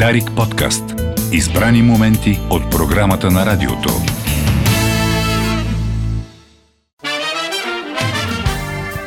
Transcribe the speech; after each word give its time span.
Дарик 0.00 0.30
подкаст. 0.36 0.84
Избрани 1.32 1.82
моменти 1.82 2.40
от 2.50 2.70
програмата 2.70 3.30
на 3.30 3.46
радиото. 3.46 3.88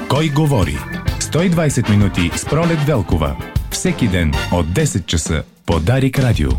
Кой 0.09 0.29
говори? 0.29 0.77
120 1.19 1.89
минути 1.89 2.31
с 2.35 2.45
Пролет 2.45 2.79
Велкова. 2.79 3.35
Всеки 3.71 4.07
ден 4.07 4.33
от 4.51 4.65
10 4.65 5.05
часа 5.05 5.43
по 5.65 5.79
Дарик 5.79 6.19
Радио. 6.19 6.49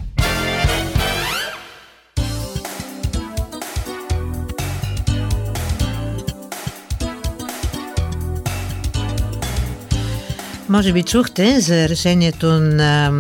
Може 10.69 10.93
би 10.93 11.03
чухте 11.03 11.61
за 11.61 11.89
решението 11.89 12.47
на 12.47 13.11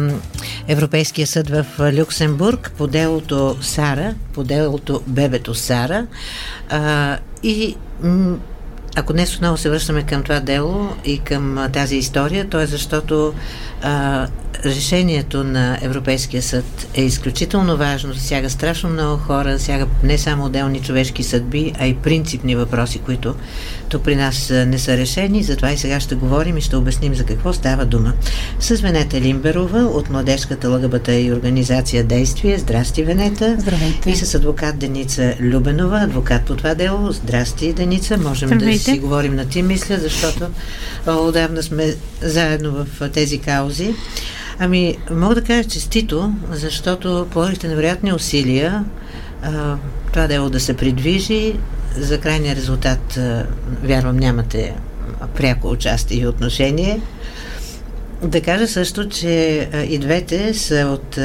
Европейския 0.68 1.26
съд 1.26 1.50
в 1.50 1.66
Люксембург 1.92 2.72
по 2.78 2.86
делото 2.86 3.56
Сара, 3.60 4.14
по 4.34 4.44
делото 4.44 5.02
бебето 5.06 5.54
Сара. 5.54 6.06
А, 6.70 7.18
и 7.42 7.76
ако 8.96 9.12
днес 9.12 9.36
отново 9.36 9.56
се 9.56 9.70
връщаме 9.70 10.02
към 10.02 10.22
това 10.22 10.40
дело 10.40 10.96
и 11.04 11.18
към 11.18 11.68
тази 11.72 11.96
история, 11.96 12.48
то 12.48 12.60
е 12.60 12.66
защото 12.66 13.34
а, 13.82 14.26
решението 14.64 15.44
на 15.44 15.78
Европейския 15.82 16.42
съд 16.42 16.86
е 16.94 17.02
изключително 17.02 17.76
важно, 17.76 18.12
засяга 18.12 18.50
страшно 18.50 18.90
много 18.90 19.16
хора, 19.16 19.58
засяга 19.58 19.86
не 20.02 20.18
само 20.18 20.44
отделни 20.44 20.80
човешки 20.80 21.22
съдби, 21.22 21.72
а 21.80 21.86
и 21.86 21.94
принципни 21.94 22.56
въпроси, 22.56 22.98
които 22.98 23.34
тук 23.88 24.02
при 24.02 24.16
нас 24.16 24.50
не 24.50 24.78
са 24.78 24.96
решени. 24.96 25.42
Затова 25.42 25.72
и 25.72 25.78
сега 25.78 26.00
ще 26.00 26.14
говорим 26.14 26.56
и 26.56 26.60
ще 26.60 26.76
обясним 26.76 27.14
за 27.14 27.24
какво 27.24 27.52
става 27.52 27.84
дума. 27.84 28.12
С 28.60 28.76
Венета 28.76 29.20
Лимберова 29.20 29.80
от 29.80 30.10
младежката 30.10 30.70
ЛГБТ 30.70 31.08
и 31.08 31.32
организация 31.32 32.04
Действие. 32.04 32.58
Здрасти, 32.58 33.02
Венета. 33.02 33.56
Здравейте. 33.58 34.10
И 34.10 34.16
с 34.16 34.34
адвокат 34.34 34.78
Деница 34.78 35.34
Любенова, 35.40 36.00
адвокат 36.00 36.44
по 36.44 36.56
това 36.56 36.74
дело. 36.74 37.12
Здрасти, 37.12 37.72
Деница. 37.72 38.18
Можем 38.18 38.48
Здравейте. 38.48 38.66
да 38.66 38.83
си 38.84 38.98
говорим 38.98 39.34
на 39.34 39.48
ти, 39.48 39.62
мисля, 39.62 39.98
защото 39.98 40.46
отдавна 41.06 41.62
сме 41.62 41.94
заедно 42.22 42.72
в 42.72 43.08
тези 43.08 43.38
каузи. 43.38 43.94
Ами, 44.58 44.96
мога 45.10 45.34
да 45.34 45.44
кажа 45.44 45.68
честито, 45.68 46.32
защото 46.52 47.26
положихте 47.32 47.68
невероятни 47.68 48.12
усилия 48.12 48.84
а, 49.44 49.76
това 50.12 50.26
дело 50.26 50.50
да 50.50 50.60
се 50.60 50.76
придвижи. 50.76 51.54
За 51.98 52.20
крайния 52.20 52.56
резултат, 52.56 53.16
а, 53.16 53.46
вярвам, 53.82 54.16
нямате 54.16 54.74
пряко 55.36 55.68
участие 55.68 56.20
и 56.20 56.26
отношение. 56.26 57.00
Да 58.22 58.40
кажа 58.40 58.68
също, 58.68 59.08
че 59.08 59.68
а, 59.72 59.82
и 59.82 59.98
двете 59.98 60.54
са 60.54 60.98
от 60.98 61.18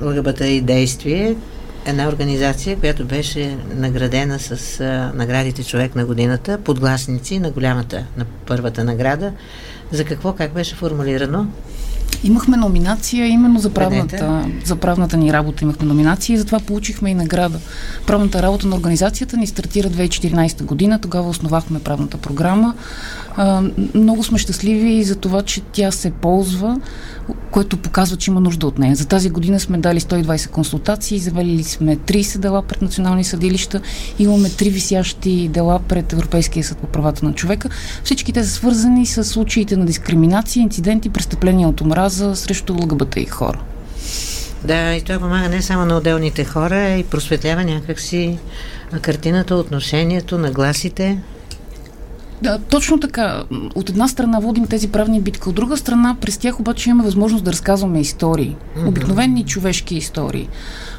ЛГБТ 0.00 0.40
и 0.40 0.60
действие, 0.60 1.36
една 1.86 2.08
организация, 2.08 2.76
която 2.76 3.04
беше 3.04 3.58
наградена 3.74 4.38
с 4.38 4.80
а, 4.80 5.12
наградите 5.14 5.64
Човек 5.64 5.96
на 5.96 6.06
годината, 6.06 6.58
подгласници 6.58 7.38
на 7.38 7.50
голямата, 7.50 8.04
на 8.16 8.24
първата 8.46 8.84
награда. 8.84 9.32
За 9.92 10.04
какво, 10.04 10.32
как 10.32 10.52
беше 10.52 10.74
формулирано? 10.74 11.46
Имахме 12.24 12.56
номинация 12.56 13.26
именно 13.26 13.58
за 13.58 13.70
правната, 13.70 14.44
за 14.64 14.76
правната 14.76 15.16
ни 15.16 15.32
работа. 15.32 15.64
Имахме 15.64 15.86
номинация 15.86 16.34
и 16.34 16.38
затова 16.38 16.60
получихме 16.60 17.10
и 17.10 17.14
награда. 17.14 17.58
Правната 18.06 18.42
работа 18.42 18.66
на 18.66 18.76
организацията 18.76 19.36
ни 19.36 19.46
стартира 19.46 19.88
2014 19.88 20.62
година. 20.62 21.00
Тогава 21.00 21.28
основахме 21.28 21.80
правната 21.80 22.16
програма. 22.16 22.74
А, 23.36 23.62
много 23.94 24.24
сме 24.24 24.38
щастливи 24.38 25.04
за 25.04 25.16
това, 25.16 25.42
че 25.42 25.60
тя 25.60 25.90
се 25.90 26.10
ползва, 26.10 26.80
което 27.56 27.76
показва, 27.76 28.16
че 28.16 28.30
има 28.30 28.40
нужда 28.40 28.66
от 28.66 28.78
нея. 28.78 28.96
За 28.96 29.06
тази 29.06 29.30
година 29.30 29.60
сме 29.60 29.78
дали 29.78 30.00
120 30.00 30.50
консултации, 30.50 31.18
завели 31.18 31.64
сме 31.64 31.96
30 31.96 32.38
дела 32.38 32.62
пред 32.62 32.82
национални 32.82 33.24
съдилища, 33.24 33.80
имаме 34.18 34.48
3 34.48 34.70
висящи 34.70 35.48
дела 35.48 35.80
пред 35.88 36.12
Европейския 36.12 36.64
съд 36.64 36.78
по 36.78 36.86
правата 36.86 37.24
на 37.24 37.34
човека. 37.34 37.68
Всички 38.04 38.32
те 38.32 38.44
са 38.44 38.50
свързани 38.50 39.06
с 39.06 39.24
случаите 39.24 39.76
на 39.76 39.86
дискриминация, 39.86 40.62
инциденти, 40.62 41.08
престъпления 41.08 41.68
от 41.68 41.80
омраза 41.80 42.36
срещу 42.36 42.74
ЛГБТ 42.74 43.16
и 43.16 43.26
хора. 43.26 43.60
Да, 44.64 44.94
и 44.94 45.02
това 45.02 45.18
помага 45.18 45.48
не 45.48 45.62
само 45.62 45.84
на 45.84 45.96
отделните 45.96 46.44
хора, 46.44 46.88
и 46.88 47.04
просветлява 47.04 47.64
някакси 47.64 48.38
картината, 49.00 49.54
отношението, 49.54 50.38
нагласите. 50.38 51.18
Да, 52.42 52.58
точно 52.58 53.00
така. 53.00 53.42
От 53.74 53.88
една 53.88 54.08
страна 54.08 54.38
водим 54.38 54.66
тези 54.66 54.88
правни 54.88 55.20
битки, 55.20 55.48
от 55.48 55.54
друга 55.54 55.76
страна 55.76 56.16
през 56.20 56.38
тях 56.38 56.60
обаче 56.60 56.90
имаме 56.90 57.04
възможност 57.04 57.44
да 57.44 57.52
разказваме 57.52 58.00
истории. 58.00 58.56
Mm-hmm. 58.56 58.88
Обикновени 58.88 59.44
човешки 59.44 59.96
истории. 59.96 60.48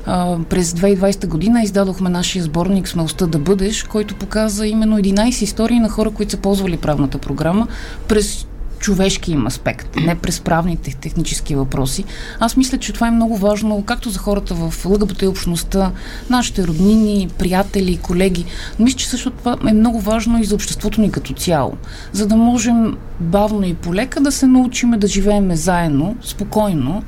А, 0.06 0.38
през 0.50 0.74
2020 0.74 1.28
година 1.28 1.64
издадохме 1.64 2.09
нашия 2.09 2.44
сборник 2.44 2.88
Смелостта 2.88 3.28
да 3.28 3.40
бъдеш, 3.40 3.84
който 3.84 4.16
показа 4.16 4.66
именно 4.68 4.98
11 4.98 5.44
истории 5.44 5.80
на 5.80 5.90
хора, 5.90 6.12
които 6.12 6.31
са 6.31 6.38
ползвали 6.38 6.78
правната 6.78 7.18
програма 7.18 7.68
през 8.08 8.48
човешки 8.79 9.31
им 9.31 9.47
аспект, 9.47 9.95
не 9.95 10.15
през 10.15 10.39
правните 10.39 10.95
технически 10.95 11.55
въпроси. 11.55 12.03
Аз 12.39 12.57
мисля, 12.57 12.77
че 12.77 12.93
това 12.93 13.07
е 13.07 13.11
много 13.11 13.38
важно, 13.38 13.83
както 13.85 14.09
за 14.09 14.19
хората 14.19 14.55
в 14.55 14.85
и 15.21 15.27
общността, 15.27 15.91
нашите 16.29 16.67
роднини, 16.67 17.29
приятели, 17.38 17.97
колеги. 17.97 18.45
Но 18.79 18.85
мисля, 18.85 18.97
че 18.97 19.09
също 19.09 19.31
това 19.31 19.57
е 19.67 19.73
много 19.73 19.99
важно 19.99 20.39
и 20.39 20.43
за 20.43 20.55
обществото 20.55 21.01
ни 21.01 21.11
като 21.11 21.33
цяло, 21.33 21.73
за 22.11 22.27
да 22.27 22.35
можем 22.35 22.97
бавно 23.19 23.65
и 23.65 23.73
полека 23.73 24.21
да 24.21 24.31
се 24.31 24.47
научиме 24.47 24.97
да 24.97 25.07
живееме 25.07 25.55
заедно, 25.55 26.15
спокойно. 26.21 27.03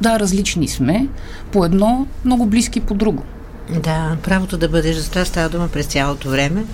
Да, 0.00 0.20
различни 0.20 0.68
сме, 0.68 1.08
по 1.52 1.64
едно, 1.64 2.06
много 2.24 2.46
близки 2.46 2.80
по 2.80 2.94
друго. 2.94 3.22
Да, 3.70 4.16
правото 4.22 4.58
да 4.58 4.68
бъдеш, 4.68 4.96
за 4.96 5.10
това 5.10 5.24
става 5.24 5.48
дума 5.48 5.68
през 5.68 5.86
цялото 5.86 6.28
време 6.28 6.64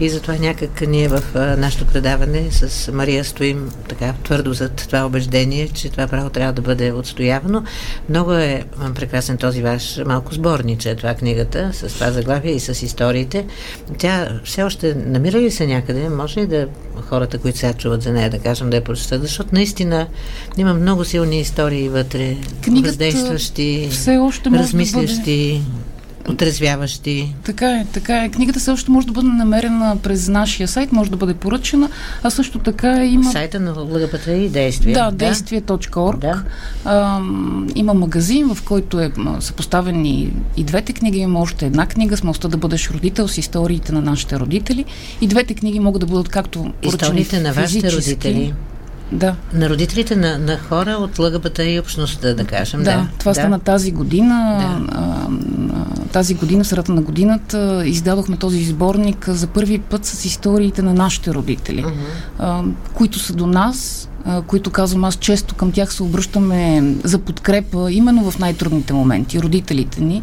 и 0.00 0.08
затова 0.08 0.34
някак 0.34 0.80
ние 0.80 1.08
в 1.08 1.22
а, 1.34 1.38
нашето 1.56 1.86
предаване 1.86 2.50
с 2.50 2.92
Мария 2.92 3.24
стоим 3.24 3.70
така 3.88 4.14
твърдо 4.24 4.52
зад 4.52 4.76
това 4.76 5.06
убеждение, 5.06 5.68
че 5.68 5.90
това 5.90 6.06
право 6.06 6.30
трябва 6.30 6.52
да 6.52 6.62
бъде 6.62 6.92
отстоявано. 6.92 7.62
Много 8.08 8.32
е 8.32 8.64
прекрасен 8.94 9.36
този 9.36 9.62
ваш 9.62 10.00
малко 10.06 10.34
сборниче, 10.34 10.94
това 10.94 11.14
книгата, 11.14 11.70
с 11.72 11.94
това 11.94 12.10
заглавие 12.10 12.52
и 12.52 12.60
с 12.60 12.82
историите. 12.82 13.46
Тя 13.98 14.28
все 14.44 14.62
още 14.62 14.94
намира 14.94 15.40
ли 15.40 15.50
се 15.50 15.66
някъде? 15.66 16.08
Може 16.08 16.40
ли 16.40 16.46
да 16.46 16.68
хората, 17.08 17.38
които 17.38 17.58
сега 17.58 17.72
чуват 17.72 18.02
за 18.02 18.12
нея, 18.12 18.30
да 18.30 18.38
кажем 18.38 18.70
да 18.70 18.76
я 18.76 18.84
прочетат? 18.84 19.22
Защото 19.22 19.54
наистина 19.54 20.06
има 20.58 20.74
много 20.74 21.04
силни 21.04 21.40
истории 21.40 21.88
вътре, 21.88 22.36
Книгата 22.62 22.88
въздействащи, 22.88 23.88
все 23.90 24.18
още 24.18 24.50
размислящи. 24.50 25.12
Да 25.14 25.20
бъде 25.20 25.89
отрезвяващи. 26.30 27.34
Така 27.44 27.70
е, 27.70 27.86
така 27.92 28.24
е. 28.24 28.28
Книгата 28.28 28.60
също 28.60 28.92
може 28.92 29.06
да 29.06 29.12
бъде 29.12 29.28
намерена 29.28 29.96
през 30.02 30.28
нашия 30.28 30.68
сайт, 30.68 30.92
може 30.92 31.10
да 31.10 31.16
бъде 31.16 31.34
поръчена, 31.34 31.88
а 32.22 32.30
също 32.30 32.58
така 32.58 33.04
има... 33.04 33.32
Сайта 33.32 33.60
на 33.60 33.72
ЛГБТ 33.72 34.26
и 34.26 34.48
действие. 34.48 34.94
Да, 34.94 35.10
действие.org. 35.12 36.18
Да. 36.18 36.42
А, 36.84 37.20
има 37.74 37.94
магазин, 37.94 38.54
в 38.54 38.62
който 38.62 39.00
е, 39.00 39.12
са 39.40 39.52
поставени 39.52 40.32
и 40.56 40.64
двете 40.64 40.92
книги. 40.92 41.18
Има 41.18 41.40
още 41.40 41.66
една 41.66 41.86
книга, 41.86 42.16
Смелостта 42.16 42.48
да 42.48 42.56
бъдеш 42.56 42.90
родител 42.90 43.28
с 43.28 43.38
историите 43.38 43.92
на 43.92 44.00
нашите 44.00 44.38
родители. 44.38 44.84
И 45.20 45.26
двете 45.26 45.54
книги 45.54 45.80
могат 45.80 46.00
да 46.00 46.06
бъдат 46.06 46.28
както 46.28 46.72
Историите 46.82 47.40
на 47.40 47.52
вашите 47.52 47.92
родители. 47.92 48.54
Да. 49.12 49.34
На 49.54 49.68
родителите 49.68 50.16
на, 50.16 50.38
на 50.38 50.58
хора 50.58 50.90
от 50.90 51.18
ЛГБТ 51.18 51.58
и 51.58 51.80
общността, 51.80 52.34
да 52.34 52.44
кажем. 52.44 52.82
Да, 52.82 52.84
да. 52.84 53.08
това 53.18 53.30
да. 53.30 53.34
стана 53.34 53.58
тази 53.58 53.90
година. 53.92 54.58
Да. 54.60 54.98
А, 54.98 55.26
тази 56.12 56.34
година, 56.34 56.64
в 56.64 56.66
средата 56.66 56.92
на 56.92 57.02
годината, 57.02 57.82
издадохме 57.86 58.36
този 58.36 58.64
сборник 58.64 59.28
за 59.28 59.46
първи 59.46 59.78
път 59.78 60.04
с 60.04 60.24
историите 60.24 60.82
на 60.82 60.94
нашите 60.94 61.34
родители, 61.34 61.84
uh-huh. 61.84 62.72
които 62.94 63.18
са 63.18 63.32
до 63.32 63.46
нас, 63.46 64.08
които 64.46 64.70
казвам 64.70 65.04
аз 65.04 65.16
често 65.16 65.54
към 65.54 65.72
тях 65.72 65.94
се 65.94 66.02
обръщаме 66.02 66.94
за 67.04 67.18
подкрепа 67.18 67.92
именно 67.92 68.30
в 68.30 68.38
най-трудните 68.38 68.92
моменти, 68.92 69.42
родителите 69.42 70.00
ни. 70.00 70.22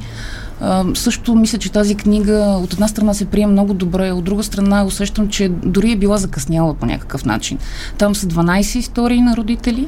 Също 0.94 1.36
мисля, 1.36 1.58
че 1.58 1.72
тази 1.72 1.96
книга 1.96 2.60
от 2.64 2.74
една 2.74 2.88
страна 2.88 3.14
се 3.14 3.26
приема 3.26 3.52
много 3.52 3.74
добре, 3.74 4.12
от 4.12 4.24
друга 4.24 4.44
страна 4.44 4.86
усещам, 4.86 5.30
че 5.30 5.50
дори 5.50 5.92
е 5.92 5.96
била 5.96 6.18
закъсняла 6.18 6.74
по 6.74 6.86
някакъв 6.86 7.26
начин. 7.26 7.58
Там 7.98 8.16
са 8.16 8.28
12 8.28 8.78
истории 8.78 9.22
на 9.22 9.38
родители. 9.38 9.88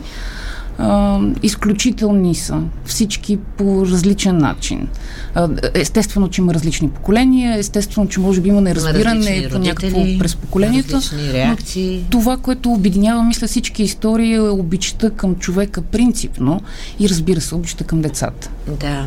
А, 0.81 1.19
изключителни 1.43 2.35
са 2.35 2.61
всички 2.85 3.37
по 3.57 3.85
различен 3.85 4.37
начин. 4.37 4.87
А, 5.35 5.49
естествено, 5.73 6.29
че 6.29 6.41
има 6.41 6.53
различни 6.53 6.89
поколения, 6.89 7.57
естествено, 7.57 8.07
че 8.07 8.19
може 8.19 8.41
би 8.41 8.49
има 8.49 8.61
неразбиране 8.61 9.47
по 9.51 9.59
някакво 9.59 10.01
през 10.19 10.35
поколенията. 10.35 10.99
реакции. 11.33 12.05
това, 12.09 12.37
което 12.37 12.71
обединява, 12.71 13.23
мисля, 13.23 13.47
всички 13.47 13.83
истории 13.83 14.33
е 14.33 14.39
обичата 14.39 15.09
към 15.09 15.35
човека 15.35 15.81
принципно 15.81 16.61
и 16.99 17.09
разбира 17.09 17.41
се, 17.41 17.55
обичата 17.55 17.83
към 17.83 18.01
децата. 18.01 18.49
Да. 18.67 19.05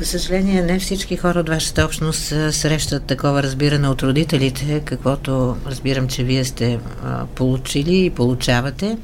За 0.00 0.06
съжаление, 0.06 0.62
не 0.62 0.78
всички 0.78 1.16
хора 1.16 1.40
от 1.40 1.48
вашата 1.48 1.84
общност 1.84 2.22
срещат 2.50 3.02
такова 3.02 3.42
разбиране 3.42 3.88
от 3.88 4.02
родителите, 4.02 4.82
каквото 4.84 5.56
разбирам, 5.66 6.08
че 6.08 6.24
вие 6.24 6.44
сте 6.44 6.78
а, 7.04 7.26
получили 7.26 8.04
и 8.04 8.10
получавате. 8.10 8.96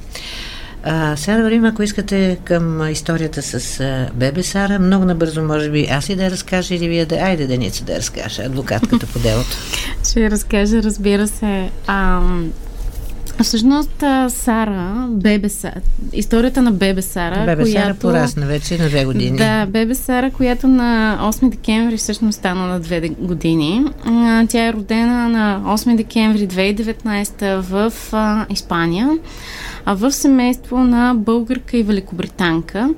А, 0.86 1.16
сега 1.16 1.36
да 1.36 1.68
ако 1.68 1.82
искате, 1.82 2.38
към 2.44 2.90
историята 2.90 3.42
с 3.42 3.80
а, 3.80 4.08
бебе 4.14 4.42
Сара. 4.42 4.78
Много 4.78 5.04
набързо, 5.04 5.42
може 5.42 5.70
би, 5.70 5.86
аз 5.90 6.08
и 6.08 6.16
да 6.16 6.30
разкажа 6.30 6.74
или 6.74 6.88
вие 6.88 7.06
да... 7.06 7.16
Айде, 7.16 7.46
Деница, 7.46 7.84
да 7.84 7.92
я 7.92 7.98
разкаже, 7.98 8.42
адвокатката 8.42 9.06
по 9.06 9.18
делото. 9.18 9.56
Ще 10.10 10.30
разкажа, 10.30 10.82
разбира 10.82 11.28
се. 11.28 11.70
Ам, 11.86 12.52
Всъщност 13.42 14.04
Сара, 14.28 15.06
бебе 15.10 15.48
Сара, 15.48 15.80
историята 16.12 16.62
на 16.62 16.72
бебе 16.72 17.02
Сара, 17.02 17.44
бебе 17.44 17.62
която... 17.62 17.80
Сара 17.80 17.94
порасна 17.94 18.46
вече 18.46 18.78
на 18.78 18.88
две 18.88 19.04
години. 19.04 19.38
Да, 19.38 19.66
бебе 19.66 19.94
Сара, 19.94 20.30
която 20.30 20.68
на 20.68 21.18
8 21.22 21.50
декември 21.50 21.96
всъщност 21.96 22.38
стана 22.38 22.66
на 22.66 22.80
две 22.80 23.08
години. 23.08 23.84
Тя 24.48 24.66
е 24.66 24.72
родена 24.72 25.28
на 25.28 25.62
8 25.76 25.96
декември 25.96 26.48
2019 26.48 27.60
в 27.60 27.92
Испания, 28.50 29.10
а 29.84 29.94
в 29.94 30.12
семейство 30.12 30.78
на 30.78 31.14
българка 31.14 31.76
и 31.76 31.82
великобританка. 31.82 32.90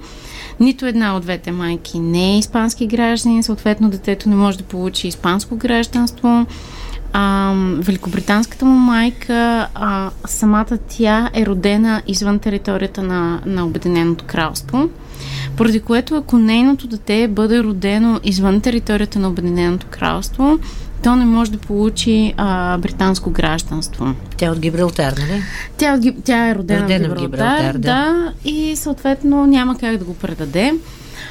Нито 0.60 0.86
една 0.86 1.16
от 1.16 1.22
двете 1.22 1.52
майки 1.52 1.98
не 1.98 2.34
е 2.34 2.38
испански 2.38 2.86
граждани, 2.86 3.42
съответно 3.42 3.90
детето 3.90 4.28
не 4.28 4.36
може 4.36 4.58
да 4.58 4.64
получи 4.64 5.08
испанско 5.08 5.56
гражданство 5.56 6.46
а, 7.18 7.52
великобританската 7.78 8.64
му 8.64 8.78
майка, 8.78 9.68
а, 9.74 10.10
самата 10.26 10.78
тя 10.88 11.30
е 11.34 11.46
родена 11.46 12.02
извън 12.06 12.38
територията 12.38 13.02
на, 13.02 13.40
на 13.46 13.66
Обединеното 13.66 14.24
кралство, 14.24 14.88
поради 15.56 15.80
което 15.80 16.16
ако 16.16 16.38
нейното 16.38 16.86
дете 16.86 17.28
бъде 17.28 17.62
родено 17.62 18.20
извън 18.24 18.60
територията 18.60 19.18
на 19.18 19.28
Обединеното 19.28 19.86
кралство, 19.90 20.58
то 21.02 21.16
не 21.16 21.24
може 21.24 21.50
да 21.50 21.58
получи 21.58 22.34
а, 22.36 22.78
британско 22.78 23.30
гражданство. 23.30 24.14
Тя 24.36 24.46
е 24.46 24.50
от 24.50 24.58
Гибралтар, 24.58 25.12
нали? 25.12 25.42
Тя, 25.76 25.94
е 25.94 26.12
тя 26.24 26.48
е 26.48 26.54
родена, 26.54 26.82
родена 26.82 27.08
в 27.08 27.20
Гибралтар, 27.20 27.72
в 27.72 27.72
Гибралтар 27.72 27.72
да. 27.72 27.78
да, 27.78 28.32
и 28.44 28.76
съответно 28.76 29.46
няма 29.46 29.78
как 29.78 29.96
да 29.96 30.04
го 30.04 30.14
предаде 30.14 30.74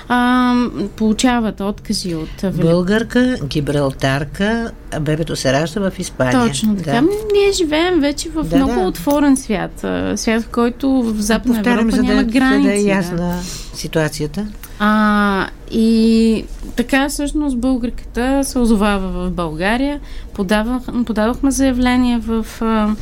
а, 0.08 0.56
получават 0.96 1.62
откази 1.62 2.16
от... 2.16 2.54
Българка, 2.54 3.38
гибралтарка, 3.44 4.72
бебето 5.02 5.36
се 5.36 5.54
ражда 5.54 5.90
в 5.90 6.00
Испания. 6.00 6.48
Точно 6.48 6.76
така. 6.76 6.92
Да. 6.92 7.02
Ние 7.34 7.52
живеем 7.52 8.00
вече 8.00 8.30
в 8.30 8.44
да, 8.44 8.56
много 8.56 8.74
да. 8.74 8.88
отворен 8.88 9.38
свят. 9.38 9.86
Свят, 10.16 10.44
в 10.44 10.50
който 10.52 10.90
в 10.90 11.16
Западна 11.22 11.56
Повтарям, 11.56 11.90
Европа 11.90 12.04
няма 12.04 12.24
да, 12.24 12.32
граници. 12.32 12.78
За 12.78 12.84
да 12.84 12.92
е 12.92 12.96
ясна 12.96 13.18
да. 13.18 13.78
ситуацията. 13.78 14.48
А, 14.80 15.48
и 15.72 16.46
така 16.76 17.10
всъщност 17.10 17.58
българката 17.58 18.44
се 18.44 18.60
озовава 18.60 19.08
в 19.08 19.32
България. 19.32 20.00
Подавах, 20.34 20.82
подавахме 21.06 21.52
заявление 21.52 22.18
в 22.18 22.46
а, 22.62 22.96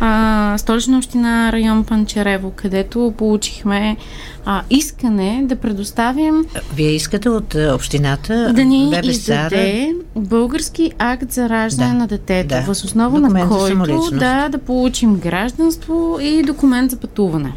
а, 0.00 0.54
столична 0.58 0.98
община 0.98 1.52
район 1.52 1.84
Панчарево, 1.84 2.52
където 2.56 3.14
получихме 3.18 3.96
а, 4.44 4.62
искане 4.70 5.42
да 5.44 5.56
предоставим... 5.56 6.44
Вие 6.74 6.90
искате 6.90 7.28
от 7.28 7.54
общината 7.54 8.52
да 8.52 8.64
ни 8.64 8.90
бебе 8.90 9.08
издаде 9.08 9.94
български 10.16 10.92
акт 10.98 11.32
за 11.32 11.48
раждане 11.48 11.92
да, 11.92 11.98
на 11.98 12.06
детето, 12.06 12.48
да. 12.48 12.60
въз 12.60 12.84
основа 12.84 13.20
на 13.20 13.48
който 13.48 14.10
да, 14.12 14.48
да 14.48 14.58
получим 14.58 15.16
гражданство 15.16 16.18
и 16.22 16.42
документ 16.42 16.90
за 16.90 16.96
пътуване. 16.96 17.52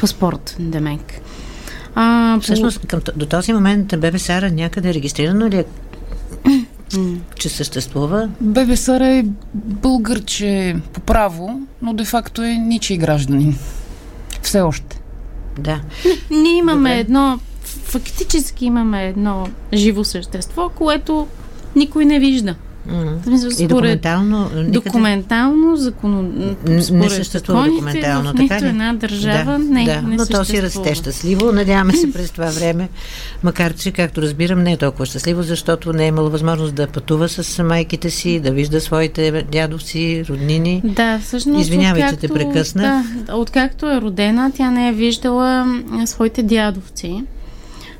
Паспорт, 0.00 0.56
Демек. 0.58 1.20
А, 1.94 2.38
Всъщност, 2.40 2.86
към, 2.86 3.00
до 3.16 3.26
този 3.26 3.52
момент 3.52 3.94
бебе 3.98 4.18
Сара 4.18 4.50
някъде 4.50 4.90
е 4.90 4.94
регистрирано 4.94 5.48
ли 5.48 5.56
е 5.56 5.64
че 7.36 7.48
съществува? 7.48 8.30
Бебе 8.40 8.76
Сара 8.76 9.06
е 9.06 9.24
българче 9.54 10.76
по 10.92 11.00
право, 11.00 11.60
но 11.82 11.94
де-факто 11.94 12.42
е 12.42 12.48
ничий 12.54 12.96
гражданин. 12.96 13.58
Все 14.42 14.60
още. 14.60 15.00
Да. 15.58 15.80
Ние 16.30 16.56
имаме 16.56 16.90
Добре. 16.90 17.00
едно, 17.00 17.38
фактически 17.64 18.64
имаме 18.64 19.06
едно 19.06 19.48
живо 19.72 20.04
същество, 20.04 20.68
което 20.68 21.26
никой 21.76 22.04
не 22.04 22.18
вижда. 22.18 22.54
Mm-hmm. 22.88 23.62
и 23.62 23.66
документално? 23.66 24.44
Никъде... 24.44 24.70
Документално, 24.70 25.76
законно... 25.76 26.22
не 26.92 27.10
съществува 27.10 27.64
документално, 27.64 28.30
в 28.30 28.34
така 28.36 28.60
ли? 28.60 28.68
една 28.68 28.92
държава 28.92 29.52
да, 29.52 29.58
не, 29.58 29.84
да. 29.84 30.02
не 30.02 30.16
Но 30.16 30.26
то 30.26 30.44
си 30.44 30.62
расте 30.62 30.94
щастливо. 30.94 31.52
Надяваме 31.52 31.92
се 31.92 32.12
през 32.12 32.30
това 32.30 32.50
време, 32.50 32.88
макар 33.42 33.74
че, 33.74 33.92
както 33.92 34.22
разбирам, 34.22 34.62
не 34.62 34.72
е 34.72 34.76
толкова 34.76 35.06
щастливо, 35.06 35.42
защото 35.42 35.92
не 35.92 36.04
е 36.04 36.08
имало 36.08 36.30
възможност 36.30 36.74
да 36.74 36.86
пътува 36.86 37.28
с 37.28 37.62
майките 37.62 38.10
си, 38.10 38.40
да 38.40 38.50
вижда 38.50 38.80
своите 38.80 39.44
дядовци, 39.52 40.24
роднини. 40.28 40.82
Да, 40.84 41.18
всъщност... 41.18 41.60
Извинявайте, 41.60 42.16
те 42.16 42.28
прекъсна. 42.28 43.04
Да, 43.26 43.36
откакто 43.36 43.90
е 43.90 44.00
родена, 44.00 44.52
тя 44.54 44.70
не 44.70 44.88
е 44.88 44.92
виждала 44.92 45.66
своите 46.06 46.42
дядовци 46.42 47.24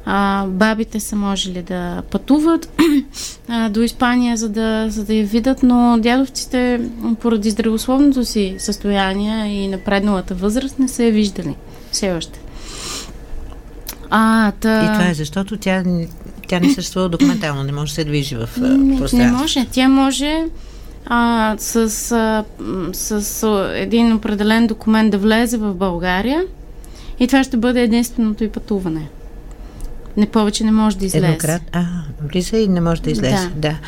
а, 0.06 0.46
бабите 0.46 1.00
са 1.00 1.16
можели 1.16 1.62
да 1.62 2.02
пътуват 2.10 2.80
а, 3.48 3.68
до 3.68 3.82
Испания, 3.82 4.36
за 4.36 4.48
да, 4.48 4.86
за 4.90 5.04
да 5.04 5.14
я 5.14 5.24
видят, 5.24 5.62
но 5.62 5.98
дядовците 5.98 6.80
поради 7.20 7.50
здравословното 7.50 8.24
си 8.24 8.54
състояние 8.58 9.64
и 9.64 9.68
напредналата 9.68 10.34
възраст 10.34 10.78
не 10.78 10.88
са 10.88 11.04
я 11.04 11.12
виждали 11.12 11.54
все 11.92 12.12
още. 12.12 12.40
А, 14.10 14.52
та... 14.52 14.84
И 14.84 14.92
това 14.92 15.08
е 15.10 15.14
защото 15.14 15.56
тя, 15.56 15.82
тя 16.48 16.60
не 16.60 16.74
съществува 16.74 17.08
документално, 17.08 17.62
не 17.62 17.72
може 17.72 17.92
да 17.92 17.94
се 17.94 18.04
движи 18.04 18.36
в 18.36 18.48
пространството. 18.56 19.16
Не 19.16 19.32
може. 19.32 19.66
Тя 19.72 19.88
може 19.88 20.44
а, 21.06 21.54
с, 21.58 21.76
а, 22.12 22.44
с 22.92 23.42
а, 23.42 23.72
един 23.74 24.12
определен 24.12 24.66
документ 24.66 25.10
да 25.10 25.18
влезе 25.18 25.56
в 25.56 25.74
България 25.74 26.44
и 27.20 27.26
това 27.26 27.44
ще 27.44 27.56
бъде 27.56 27.82
единственото 27.82 28.44
и 28.44 28.48
пътуване. 28.48 29.08
Не 30.16 30.26
повече 30.26 30.64
не 30.64 30.72
може 30.72 30.98
да 30.98 31.06
излезе. 31.06 31.26
Еднократ, 31.26 31.62
а, 31.72 31.84
влиза 32.22 32.56
и 32.56 32.68
не 32.68 32.80
може 32.80 33.02
да 33.02 33.10
излезе. 33.10 33.50
Да. 33.56 33.68
да. 33.68 33.78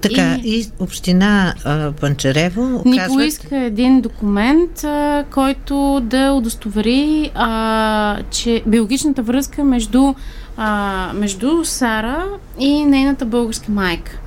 Така, 0.00 0.34
и, 0.44 0.60
и 0.60 0.66
община 0.78 1.54
а, 1.64 1.92
Панчарево 1.92 2.82
ни 2.84 2.98
казват... 2.98 3.18
поиска 3.18 3.56
един 3.56 4.00
документ, 4.00 4.84
а, 4.84 5.24
който 5.30 6.00
да 6.02 6.32
удостовери, 6.32 7.30
а, 7.34 8.18
че 8.30 8.62
биологичната 8.66 9.22
връзка 9.22 9.64
между, 9.64 10.14
а, 10.56 11.10
между 11.14 11.64
Сара 11.64 12.26
и 12.58 12.84
нейната 12.84 13.24
българска 13.24 13.72
майка. 13.72 14.20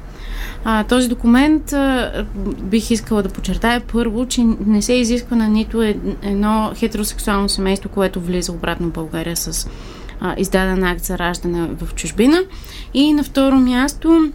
А, 0.65 0.83
този 0.83 1.07
документ 1.07 1.73
а, 1.73 2.25
бих 2.61 2.91
искала 2.91 3.23
да 3.23 3.29
подчертая 3.29 3.81
първо, 3.93 4.25
че 4.25 4.43
не 4.65 4.81
се 4.81 4.93
изисква 4.93 5.37
на 5.37 5.47
нито 5.47 5.81
едно 6.21 6.71
хетеросексуално 6.75 7.49
семейство, 7.49 7.89
което 7.89 8.21
влиза 8.21 8.51
обратно 8.51 8.87
в 8.87 8.91
България 8.91 9.37
с 9.37 9.67
а, 10.23 10.35
издаден 10.37 10.83
акт 10.83 11.03
за 11.03 11.17
раждане 11.17 11.67
в 11.67 11.95
чужбина. 11.95 12.37
И 12.93 13.13
на 13.13 13.23
второ 13.23 13.55
място, 13.55 14.31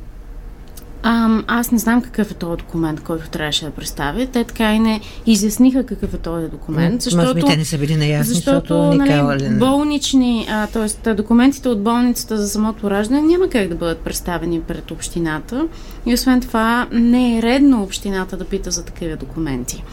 а, 1.03 1.43
аз 1.47 1.71
не 1.71 1.79
знам 1.79 2.03
какъв 2.03 2.31
е 2.31 2.35
този 2.35 2.57
документ, 2.57 3.01
който 3.01 3.31
трябваше 3.31 3.65
да 3.65 3.71
представя. 3.71 4.27
Те 4.27 4.45
така 4.45 4.75
и 4.75 4.79
не 4.79 5.01
изясниха 5.27 5.87
какъв 5.87 6.15
е 6.15 6.19
този 6.19 6.49
документ. 6.49 7.03
Защото, 7.03 7.23
Може 7.23 7.35
би 7.35 7.43
те 7.43 7.57
не 7.57 7.65
са 7.65 7.79
били 7.79 7.97
наясни, 7.97 8.35
защото, 8.35 8.57
защото 8.57 8.75
нали, 8.95 9.59
болнични, 9.59 10.47
т.е. 10.73 11.15
документите 11.15 11.69
от 11.69 11.83
болницата 11.83 12.37
за 12.37 12.49
самото 12.49 12.91
раждане 12.91 13.23
няма 13.23 13.49
как 13.49 13.69
да 13.69 13.75
бъдат 13.75 13.99
представени 13.99 14.61
пред 14.61 14.91
общината. 14.91 15.69
И 16.09 16.15
освен 16.15 16.41
това, 16.41 16.87
не 16.93 17.39
е 17.39 17.43
редно 17.43 17.83
общината 17.83 18.37
да 18.37 18.45
пита 18.45 18.71
за 18.71 18.85
такива 18.85 19.17
документи. 19.17 19.85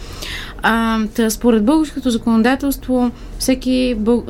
А, 0.62 1.00
тъ, 1.16 1.32
според 1.32 1.66
българското 1.66 2.12
законодателство, 2.12 3.12
всеки 3.40 3.96
бъл, 3.98 4.24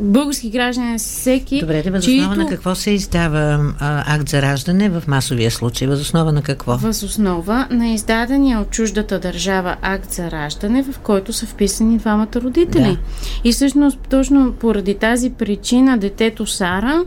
български 0.00 0.50
граждан, 0.50 0.98
всеки. 0.98 1.60
Добре, 1.60 1.82
да 1.82 1.90
възоснова 1.90 2.34
чието... 2.34 2.40
на 2.40 2.48
какво 2.48 2.74
се 2.74 2.90
издава 2.90 3.72
а, 3.80 4.16
акт 4.16 4.28
за 4.28 4.42
раждане 4.42 4.88
в 4.88 5.02
масовия 5.08 5.50
случай? 5.50 5.88
Възоснова 5.88 6.32
на 6.32 6.42
какво? 6.42 6.76
Възоснова 6.76 7.66
на 7.70 7.88
издадения 7.88 8.60
от 8.60 8.70
чуждата 8.70 9.18
държава 9.18 9.76
акт 9.82 10.12
за 10.12 10.30
раждане, 10.30 10.82
в 10.82 10.98
който 10.98 11.32
са 11.32 11.46
вписани 11.46 11.98
двамата 11.98 12.34
родители. 12.36 12.82
Да. 12.82 12.98
И 13.44 13.52
всъщност 13.52 13.98
точно 14.10 14.52
поради 14.52 14.94
тази 14.94 15.30
причина 15.30 15.98
детето 15.98 16.46
Сара 16.46 17.04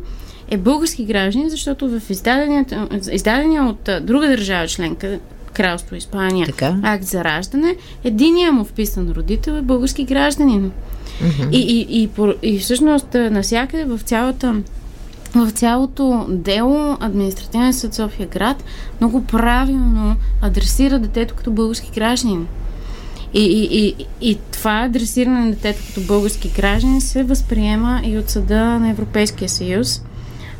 е 0.50 0.58
български 0.58 1.06
гражданин, 1.06 1.50
защото 1.50 2.00
в 2.00 2.10
издадения, 2.10 2.66
издадения 3.12 3.64
от 3.64 3.90
друга 4.02 4.28
държава 4.28 4.68
членка, 4.68 5.20
кралство 5.54 5.96
Испания, 5.96 6.46
така? 6.46 6.80
акт 6.84 7.04
за 7.04 7.24
раждане, 7.24 7.76
единия 8.04 8.52
му 8.52 8.66
вписан 8.66 9.12
родител 9.12 9.52
е 9.52 9.62
български 9.62 10.04
гражданин. 10.04 10.72
Mm-hmm. 11.22 11.52
И, 11.52 11.60
и, 11.60 12.04
и, 12.04 12.10
и 12.54 12.60
всъщност 12.60 13.14
навсякъде 13.14 13.86
в 13.86 14.00
цялата 14.04 14.56
в 15.36 15.52
цялото 15.52 16.26
дело 16.30 16.98
административен 17.00 17.74
съд 17.74 17.94
София 17.94 18.28
град 18.28 18.64
много 19.02 19.24
правилно 19.24 20.16
адресира 20.42 21.00
детето 21.00 21.36
като 21.36 21.52
български 21.52 21.92
гражданин. 21.96 22.48
И, 23.34 23.44
и, 23.44 23.88
и, 23.88 24.06
и 24.22 24.38
това 24.52 24.84
адресиране 24.86 25.40
на 25.40 25.52
детето 25.52 25.80
като 25.88 26.02
български 26.02 26.50
гражданин 26.50 27.02
се 27.02 27.24
възприема 27.24 28.02
и 28.06 28.18
от 28.18 28.30
съда 28.30 28.80
на 28.80 28.90
Европейския 28.90 29.50
съюз 29.50 30.02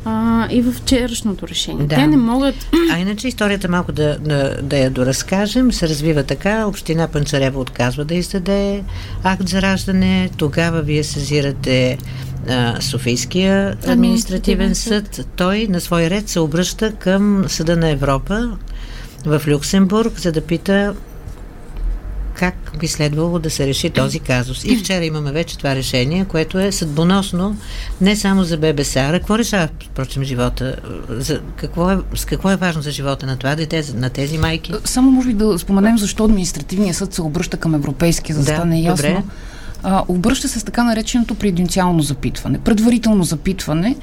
а, 0.06 0.48
и 0.52 0.62
в 0.62 0.72
вчерашното 0.72 1.48
решение. 1.48 1.86
Да. 1.86 1.96
Те 1.96 2.08
не 2.08 2.18
могат... 2.18 2.56
А 2.92 2.98
иначе 3.00 3.28
историята 3.28 3.70
малко 3.70 3.92
да, 3.92 4.18
да, 4.20 4.62
да 4.62 4.78
я 4.78 4.92
доразкажем, 4.92 5.72
се 5.72 5.90
развива 5.90 6.24
така. 6.24 6.66
Община 6.66 7.08
Панчарева 7.08 7.60
отказва 7.60 8.06
да 8.06 8.16
издаде 8.16 8.84
акт 9.24 9.48
за 9.48 9.62
раждане. 9.62 10.30
Тогава 10.38 10.82
вие 10.82 11.04
сезирате 11.04 11.98
Софийския 12.80 13.78
административен 13.88 14.76
съд. 14.76 15.28
Той 15.36 15.68
на 15.70 15.82
свой 15.82 16.10
ред 16.10 16.30
се 16.30 16.40
обръща 16.40 16.92
към 16.92 17.46
Съда 17.48 17.78
на 17.78 17.90
Европа 17.90 18.58
в 19.26 19.42
Люксембург, 19.48 20.20
за 20.20 20.32
да 20.32 20.42
пита 20.42 20.94
как 22.38 22.56
би 22.80 22.88
следвало 22.88 23.40
да 23.40 23.50
се 23.50 23.68
реши 23.68 23.90
този 23.90 24.20
казус. 24.20 24.64
И 24.64 24.78
вчера 24.78 25.06
имаме 25.06 25.32
вече 25.32 25.58
това 25.58 25.76
решение, 25.76 26.26
което 26.26 26.60
е 26.60 26.72
съдбоносно 26.72 27.58
не 28.02 28.16
само 28.16 28.44
за 28.44 28.58
бебе 28.58 28.84
Сара. 28.84 29.20
Какво 29.20 29.38
решава, 29.38 29.70
впрочем, 29.92 30.24
живота? 30.24 30.76
За, 31.10 31.42
какво 31.56 31.92
е, 31.92 31.98
с 32.16 32.26
какво 32.26 32.52
е 32.52 32.56
важно 32.56 32.82
за 32.82 32.92
живота 32.92 33.26
на 33.26 33.38
това 33.38 33.56
дете, 33.56 33.84
на 33.96 34.10
тези 34.10 34.38
майки? 34.38 34.74
Само 34.86 35.12
може 35.12 35.28
би 35.28 35.34
да 35.34 35.60
споменем 35.60 35.98
защо 35.98 36.24
административният 36.24 36.98
съд 36.98 37.14
се 37.14 37.22
обръща 37.22 37.58
към 37.58 37.76
Европейския, 37.76 38.36
за 38.36 38.42
да, 38.44 38.52
да 38.52 38.56
стане 38.58 38.82
ясно. 38.82 38.96
Добре 38.96 39.24
а, 39.84 40.04
обръща 40.08 40.48
се 40.48 40.60
с 40.60 40.64
така 40.64 40.84
нареченото 40.84 41.36
прединициално 41.36 42.02
запитване, 42.02 42.60
предварително 42.60 43.24
запитване, 43.24 43.96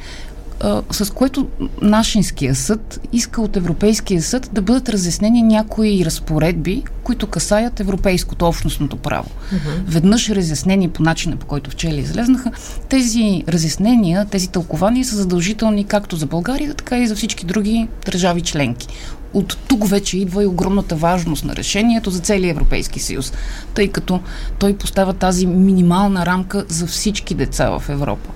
а, 0.61 0.82
с 0.90 1.12
което 1.12 1.49
нашинския 1.82 2.54
съд 2.54 3.00
иска 3.12 3.42
от 3.42 3.56
Европейския 3.56 4.23
съд 4.23 4.50
да 4.52 4.62
бъдат 4.62 4.88
разяснени 4.88 5.42
някои 5.42 6.04
разпоредби, 6.04 6.82
които 7.02 7.26
касаят 7.26 7.80
европейското 7.80 8.46
общностното 8.46 8.96
право. 8.96 9.30
Uh-huh. 9.52 9.82
Веднъж 9.87 10.30
разяснени 10.30 10.88
по 10.88 11.02
начина, 11.02 11.37
по 11.37 11.46
който 11.46 11.70
вчера 11.70 11.94
излезнаха, 11.94 12.50
тези 12.88 13.44
разяснения, 13.49 14.25
тези 14.25 14.49
тълкования 14.49 15.04
са 15.04 15.16
задължителни 15.16 15.84
както 15.84 16.16
за 16.16 16.26
България, 16.26 16.75
така 16.75 16.99
и 16.99 17.06
за 17.06 17.16
всички 17.16 17.46
други 17.46 17.88
държави 18.04 18.40
членки 18.40 18.88
от 19.34 19.58
тук 19.68 19.88
вече 19.88 20.18
идва 20.18 20.42
и 20.42 20.46
огромната 20.46 20.96
важност 20.96 21.44
на 21.44 21.56
решението 21.56 22.11
за 22.11 22.20
целия 22.20 22.50
Европейски 22.50 23.00
съюз, 23.00 23.32
тъй 23.75 23.88
като 23.88 24.20
той 24.58 24.76
поставя 24.76 25.12
тази 25.12 25.46
минимална 25.46 26.26
рамка 26.26 26.64
за 26.68 26.87
всички 26.87 27.34
деца 27.34 27.78
в 27.78 27.88
Европа. 27.88 28.30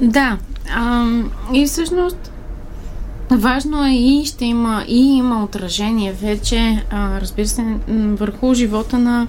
Да, 0.00 0.38
а, 0.70 1.06
и 1.52 1.66
всъщност 1.66 2.30
Важно 3.30 3.86
е 3.86 3.90
и 3.90 4.24
ще 4.26 4.44
има 4.44 4.84
и 4.88 5.16
има 5.16 5.44
отражение 5.44 6.12
вече, 6.12 6.84
а, 6.90 7.20
разбира 7.20 7.46
се, 7.46 7.64
върху 7.88 8.54
живота 8.54 8.98
на 8.98 9.26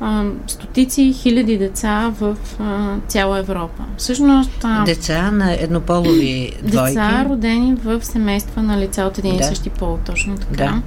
а, 0.00 0.24
стотици 0.46 1.12
хиляди 1.12 1.58
деца 1.58 2.12
в 2.20 2.36
а, 2.60 2.96
цяла 3.08 3.38
Европа. 3.38 3.82
Всъщност. 3.96 4.50
А, 4.62 4.84
деца 4.84 5.30
на 5.30 5.52
еднополови 5.52 6.52
двойки. 6.62 6.94
Деца, 6.94 7.26
родени 7.28 7.74
в 7.74 8.04
семейства 8.04 8.62
на 8.62 8.80
лица 8.80 9.02
от 9.02 9.18
един 9.18 9.36
да. 9.36 9.40
и 9.40 9.44
същи 9.44 9.70
пол, 9.70 9.98
точно 10.06 10.36
така. 10.36 10.54
Да. 10.54 10.82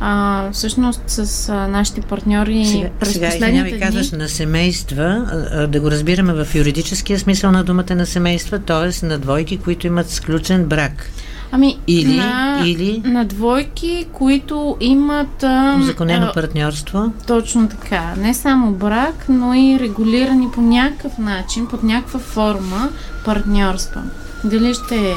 А, 0.00 0.50
всъщност 0.52 1.02
с 1.06 1.48
а, 1.48 1.68
нашите 1.68 2.00
партньори 2.00 2.66
сега, 2.66 2.88
през 3.00 3.12
сега, 3.12 3.30
последните 3.30 3.74
ви 3.74 3.80
казваш 3.80 4.10
на 4.10 4.28
семейства, 4.28 5.26
а, 5.52 5.66
да 5.66 5.80
го 5.80 5.90
разбираме 5.90 6.44
в 6.44 6.54
юридическия 6.54 7.18
смисъл 7.18 7.50
на 7.50 7.64
думата 7.64 7.94
на 7.94 8.06
семейства, 8.06 8.58
т.е. 8.58 9.06
на 9.06 9.18
двойки, 9.18 9.58
които 9.58 9.86
имат 9.86 10.10
сключен 10.10 10.64
брак. 10.64 11.10
Ами, 11.52 11.78
или, 11.86 12.16
на, 12.16 12.62
или... 12.64 13.02
на 13.04 13.24
двойки, 13.24 14.06
които 14.12 14.76
имат... 14.80 15.42
А, 15.42 15.78
законено 15.80 16.30
партньорство. 16.34 17.12
Точно 17.26 17.68
така. 17.68 18.14
Не 18.16 18.34
само 18.34 18.72
брак, 18.72 19.24
но 19.28 19.54
и 19.54 19.78
регулирани 19.80 20.48
по 20.54 20.60
някакъв 20.60 21.18
начин, 21.18 21.66
под 21.66 21.82
някаква 21.82 22.20
форма 22.20 22.88
партньорства. 23.24 24.02
Дали 24.44 24.74
ще 24.74 24.96
е 24.96 25.14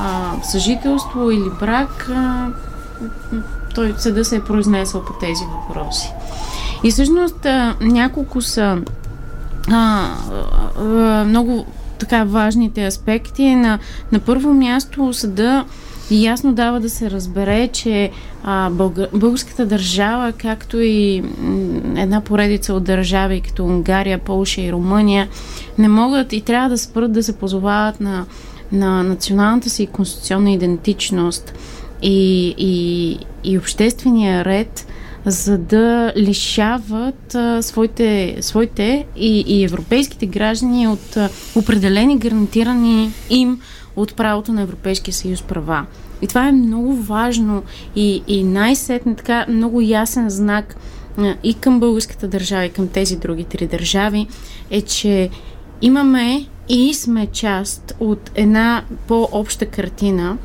а, 0.00 0.32
съжителство 0.42 1.30
или 1.30 1.50
брак, 1.60 2.10
а, 2.10 2.48
той 3.76 3.94
съда 3.98 4.24
се 4.24 4.36
е 4.36 4.44
произнесъл 4.44 5.04
по 5.04 5.12
тези 5.12 5.44
въпроси. 5.44 6.08
И 6.84 6.90
всъщност 6.90 7.46
няколко 7.80 8.40
са 8.40 8.78
а, 9.70 10.10
а, 10.78 11.24
много 11.24 11.66
така 11.98 12.24
важните 12.24 12.86
аспекти. 12.86 13.54
На, 13.54 13.78
на 14.12 14.18
първо 14.18 14.54
място 14.54 15.12
съда 15.12 15.64
ясно 16.10 16.52
дава 16.52 16.80
да 16.80 16.90
се 16.90 17.10
разбере, 17.10 17.68
че 17.68 18.10
а, 18.44 18.70
бълга, 18.70 19.08
българската 19.14 19.66
държава, 19.66 20.32
както 20.32 20.80
и 20.80 21.22
една 21.96 22.20
поредица 22.20 22.74
от 22.74 22.84
държави, 22.84 23.40
като 23.40 23.64
Унгария, 23.64 24.18
Полша 24.18 24.60
и 24.60 24.72
Румъния, 24.72 25.28
не 25.78 25.88
могат 25.88 26.32
и 26.32 26.40
трябва 26.40 26.68
да 26.68 26.78
спрат 26.78 27.12
да 27.12 27.22
се 27.22 27.36
позовават 27.36 28.00
на, 28.00 28.26
на 28.72 29.02
националната 29.02 29.70
си 29.70 29.86
конституционна 29.86 30.50
идентичност 30.50 31.52
и, 32.02 32.54
и, 32.58 33.18
и 33.44 33.58
обществения 33.58 34.44
ред, 34.44 34.86
за 35.26 35.58
да 35.58 36.12
лишават 36.16 37.34
а, 37.34 37.62
своите, 37.62 38.36
своите 38.40 39.06
и, 39.16 39.44
и 39.46 39.64
европейските 39.64 40.26
граждани 40.26 40.88
от 40.88 41.16
а, 41.16 41.30
определени 41.56 42.18
гарантирани 42.18 43.10
им 43.30 43.60
от 43.96 44.14
правото 44.14 44.52
на 44.52 44.62
Европейския 44.62 45.14
съюз 45.14 45.42
права. 45.42 45.86
И 46.22 46.26
това 46.26 46.48
е 46.48 46.52
много 46.52 46.94
важно 46.94 47.62
и, 47.96 48.22
и 48.26 48.44
най-сетне 48.44 49.14
така 49.14 49.46
много 49.48 49.80
ясен 49.80 50.30
знак 50.30 50.76
а, 51.18 51.34
и 51.42 51.54
към 51.54 51.80
българската 51.80 52.28
държава, 52.28 52.64
и 52.64 52.70
към 52.70 52.88
тези 52.88 53.16
други 53.16 53.44
три 53.44 53.66
държави, 53.66 54.26
е, 54.70 54.82
че 54.82 55.30
имаме 55.82 56.46
и 56.68 56.94
сме 56.94 57.26
част 57.26 57.94
от 58.00 58.30
една 58.34 58.84
по-обща 59.06 59.66
картина, 59.66 60.38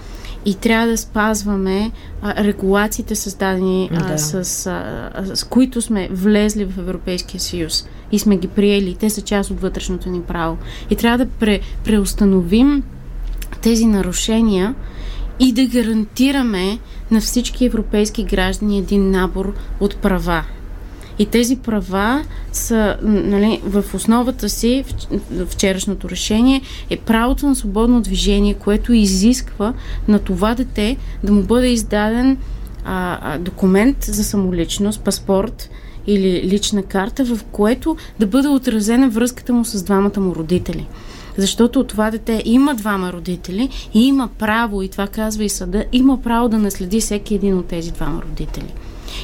и 0.45 0.55
трябва 0.55 0.87
да 0.87 0.97
спазваме 0.97 1.91
а, 2.21 2.43
регулациите 2.43 3.15
създадени 3.15 3.89
а, 3.93 4.07
да. 4.07 4.17
с, 4.17 4.33
а, 4.67 5.35
с 5.35 5.43
които 5.43 5.81
сме 5.81 6.09
влезли 6.11 6.65
в 6.65 6.77
Европейския 6.77 7.39
съюз 7.39 7.87
и 8.11 8.19
сме 8.19 8.37
ги 8.37 8.47
приели. 8.47 8.95
Те 8.99 9.09
са 9.09 9.21
част 9.21 9.51
от 9.51 9.61
вътрешното 9.61 10.09
ни 10.09 10.21
право. 10.21 10.57
И 10.89 10.95
трябва 10.95 11.25
да 11.25 11.31
пре, 11.31 11.59
преустановим 11.83 12.83
тези 13.61 13.85
нарушения 13.85 14.75
и 15.39 15.53
да 15.53 15.65
гарантираме 15.65 16.79
на 17.11 17.21
всички 17.21 17.65
европейски 17.65 18.23
граждани 18.23 18.77
един 18.77 19.11
набор 19.11 19.53
от 19.79 19.95
права. 19.95 20.43
И 21.19 21.25
тези 21.25 21.55
права 21.55 22.23
са 22.51 22.97
нали, 23.03 23.61
в 23.65 23.83
основата 23.93 24.49
си, 24.49 24.83
вчерашното 25.47 26.09
решение, 26.09 26.61
е 26.89 26.97
правото 26.97 27.47
на 27.47 27.55
свободно 27.55 28.01
движение, 28.01 28.53
което 28.53 28.93
изисква 28.93 29.73
на 30.07 30.19
това 30.19 30.55
дете 30.55 30.97
да 31.23 31.31
му 31.31 31.43
бъде 31.43 31.67
издаден 31.67 32.37
а, 32.85 33.37
документ 33.37 34.03
за 34.03 34.23
самоличност, 34.23 35.01
паспорт 35.01 35.69
или 36.07 36.43
лична 36.43 36.83
карта, 36.83 37.25
в 37.25 37.39
което 37.51 37.97
да 38.19 38.27
бъде 38.27 38.47
отразена 38.47 39.09
връзката 39.09 39.53
му 39.53 39.65
с 39.65 39.83
двамата 39.83 40.19
му 40.19 40.35
родители. 40.35 40.87
Защото 41.37 41.83
това 41.83 42.11
дете 42.11 42.41
има 42.45 42.75
двама 42.75 43.13
родители 43.13 43.69
и 43.93 44.07
има 44.07 44.29
право, 44.39 44.81
и 44.81 44.87
това 44.87 45.07
казва 45.07 45.43
и 45.43 45.49
съда, 45.49 45.85
има 45.91 46.21
право 46.21 46.49
да 46.49 46.57
наследи 46.57 47.01
всеки 47.01 47.35
един 47.35 47.57
от 47.57 47.65
тези 47.65 47.91
двама 47.91 48.21
родители. 48.21 48.73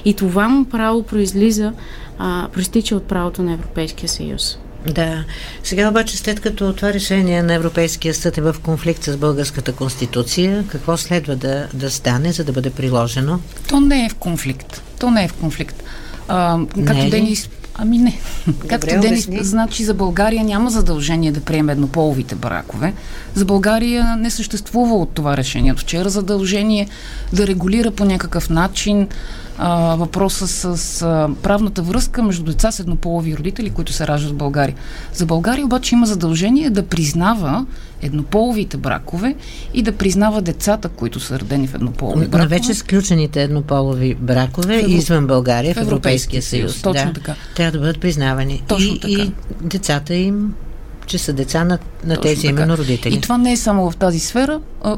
И 0.05 0.13
това 0.13 0.49
му 0.49 0.65
право 0.65 1.03
произлиза, 1.03 1.73
а, 2.19 2.47
проистича 2.53 2.95
от 2.95 3.03
правото 3.03 3.43
на 3.43 3.53
Европейския 3.53 4.09
съюз. 4.09 4.57
Да. 4.93 5.23
Сега 5.63 5.89
обаче, 5.89 6.17
след 6.17 6.39
като 6.39 6.73
това 6.73 6.93
решение 6.93 7.43
на 7.43 7.53
Европейския 7.53 8.13
съд 8.13 8.37
е 8.37 8.41
в 8.41 8.55
конфликт 8.63 9.03
с 9.03 9.17
българската 9.17 9.73
конституция, 9.73 10.63
какво 10.67 10.97
следва 10.97 11.35
да, 11.35 11.67
да 11.73 11.91
стане, 11.91 12.31
за 12.31 12.43
да 12.43 12.51
бъде 12.51 12.69
приложено? 12.69 13.39
То 13.69 13.79
не 13.79 14.05
е 14.05 14.09
в 14.09 14.15
конфликт. 14.15 14.81
То 14.99 15.11
не 15.11 15.23
е 15.23 15.27
в 15.27 15.33
конфликт. 15.33 15.83
А, 16.27 16.59
както 16.85 17.03
не 17.03 17.09
Денис 17.09 17.49
Ами 17.79 17.97
не. 17.97 18.19
Добре, 18.47 18.67
Както 18.67 18.99
Денис, 19.01 19.29
значи 19.41 19.83
за 19.83 19.93
България 19.93 20.43
няма 20.43 20.69
задължение 20.69 21.31
да 21.31 21.39
приеме 21.39 21.71
еднополовите 21.71 22.35
бракове. 22.35 22.93
За 23.35 23.45
България 23.45 24.15
не 24.15 24.29
съществува 24.29 24.95
от 24.95 25.09
това 25.13 25.37
решение 25.37 25.71
от 25.71 25.79
вчера 25.79 26.09
задължение 26.09 26.87
да 27.33 27.47
регулира 27.47 27.91
по 27.91 28.05
някакъв 28.05 28.49
начин 28.49 29.07
а, 29.57 29.95
въпроса 29.95 30.47
с 30.47 31.01
а, 31.01 31.29
правната 31.43 31.81
връзка 31.81 32.23
между 32.23 32.43
деца 32.43 32.71
с 32.71 32.79
еднополови 32.79 33.37
родители, 33.37 33.69
които 33.69 33.93
се 33.93 34.07
раждат 34.07 34.31
в 34.31 34.35
България. 34.35 34.75
За 35.13 35.25
България 35.25 35.65
обаче 35.65 35.95
има 35.95 36.05
задължение 36.05 36.69
да 36.69 36.83
признава 36.83 37.65
еднополовите 38.01 38.77
бракове 38.77 39.35
и 39.73 39.81
да 39.81 39.91
признава 39.91 40.41
децата, 40.41 40.89
които 40.89 41.19
са 41.19 41.39
родени 41.39 41.67
в 41.67 41.75
еднополови 41.75 42.27
бракове. 42.27 42.37
На 42.37 42.47
вече 42.47 42.73
сключените 42.73 43.43
еднополови 43.43 44.15
бракове 44.15 44.83
в, 44.83 44.89
извън 44.89 45.27
България 45.27 45.73
в, 45.73 45.77
Европейския 45.77 46.41
съюз. 46.41 46.81
Точно 46.81 47.07
да, 47.07 47.13
така. 47.13 47.35
Трябва 47.55 47.71
да 47.71 47.79
бъдат 47.79 47.99
признавани. 47.99 48.63
Точно 48.67 48.95
и, 48.95 48.99
така. 48.99 49.13
и 49.13 49.31
децата 49.61 50.15
им 50.15 50.53
че 51.07 51.17
са 51.17 51.33
деца 51.33 51.63
на, 51.63 51.79
на 52.05 52.21
тези 52.21 52.41
така. 52.41 52.49
именно 52.49 52.77
родители. 52.77 53.15
И 53.15 53.21
това 53.21 53.37
не 53.37 53.51
е 53.51 53.57
само 53.57 53.91
в 53.91 53.97
тази 53.97 54.19
сфера. 54.19 54.59
А, 54.83 54.97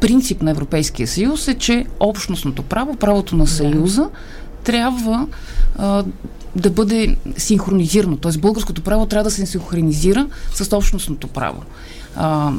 принцип 0.00 0.42
на 0.42 0.50
Европейския 0.50 1.08
съюз 1.08 1.48
е, 1.48 1.54
че 1.54 1.86
общностното 2.00 2.62
право, 2.62 2.96
правото 2.96 3.36
на 3.36 3.46
съюза, 3.46 4.02
да. 4.02 4.10
трябва 4.64 5.26
а, 5.78 6.04
да 6.56 6.70
бъде 6.70 7.16
синхронизирано. 7.36 8.16
Т.е. 8.16 8.38
българското 8.38 8.82
право 8.82 9.06
трябва 9.06 9.24
да 9.24 9.30
се 9.30 9.46
синхронизира 9.46 10.26
с 10.54 10.76
общностното 10.76 11.28
право. 11.28 11.62
А, 12.16 12.52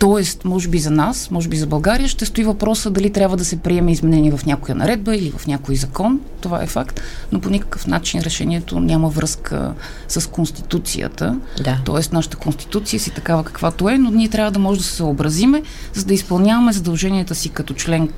Тоест, 0.00 0.44
може 0.44 0.68
би 0.68 0.78
за 0.78 0.90
нас, 0.90 1.30
може 1.30 1.48
би 1.48 1.56
за 1.56 1.66
България, 1.66 2.08
ще 2.08 2.26
стои 2.26 2.44
въпроса 2.44 2.90
дали 2.90 3.10
трябва 3.12 3.36
да 3.36 3.44
се 3.44 3.56
приеме 3.56 3.92
изменение 3.92 4.36
в 4.36 4.46
някоя 4.46 4.74
наредба 4.74 5.16
или 5.16 5.30
в 5.30 5.46
някой 5.46 5.76
закон. 5.76 6.20
Това 6.40 6.62
е 6.62 6.66
факт, 6.66 7.00
но 7.32 7.40
по 7.40 7.50
никакъв 7.50 7.86
начин 7.86 8.20
решението 8.20 8.80
няма 8.80 9.08
връзка 9.08 9.72
с 10.08 10.30
Конституцията. 10.30 11.38
Да. 11.64 11.78
Тоест, 11.84 12.12
нашата 12.12 12.36
Конституция 12.36 13.00
си 13.00 13.10
такава 13.10 13.44
каквато 13.44 13.88
е, 13.88 13.98
но 13.98 14.10
ние 14.10 14.28
трябва 14.28 14.50
да 14.50 14.58
може 14.58 14.80
да 14.80 14.84
се 14.86 14.94
съобразиме, 14.94 15.62
за 15.94 16.04
да 16.04 16.14
изпълняваме 16.14 16.72
задълженията 16.72 17.34
си 17.34 17.48
като 17.48 17.74
член, 17.74 18.08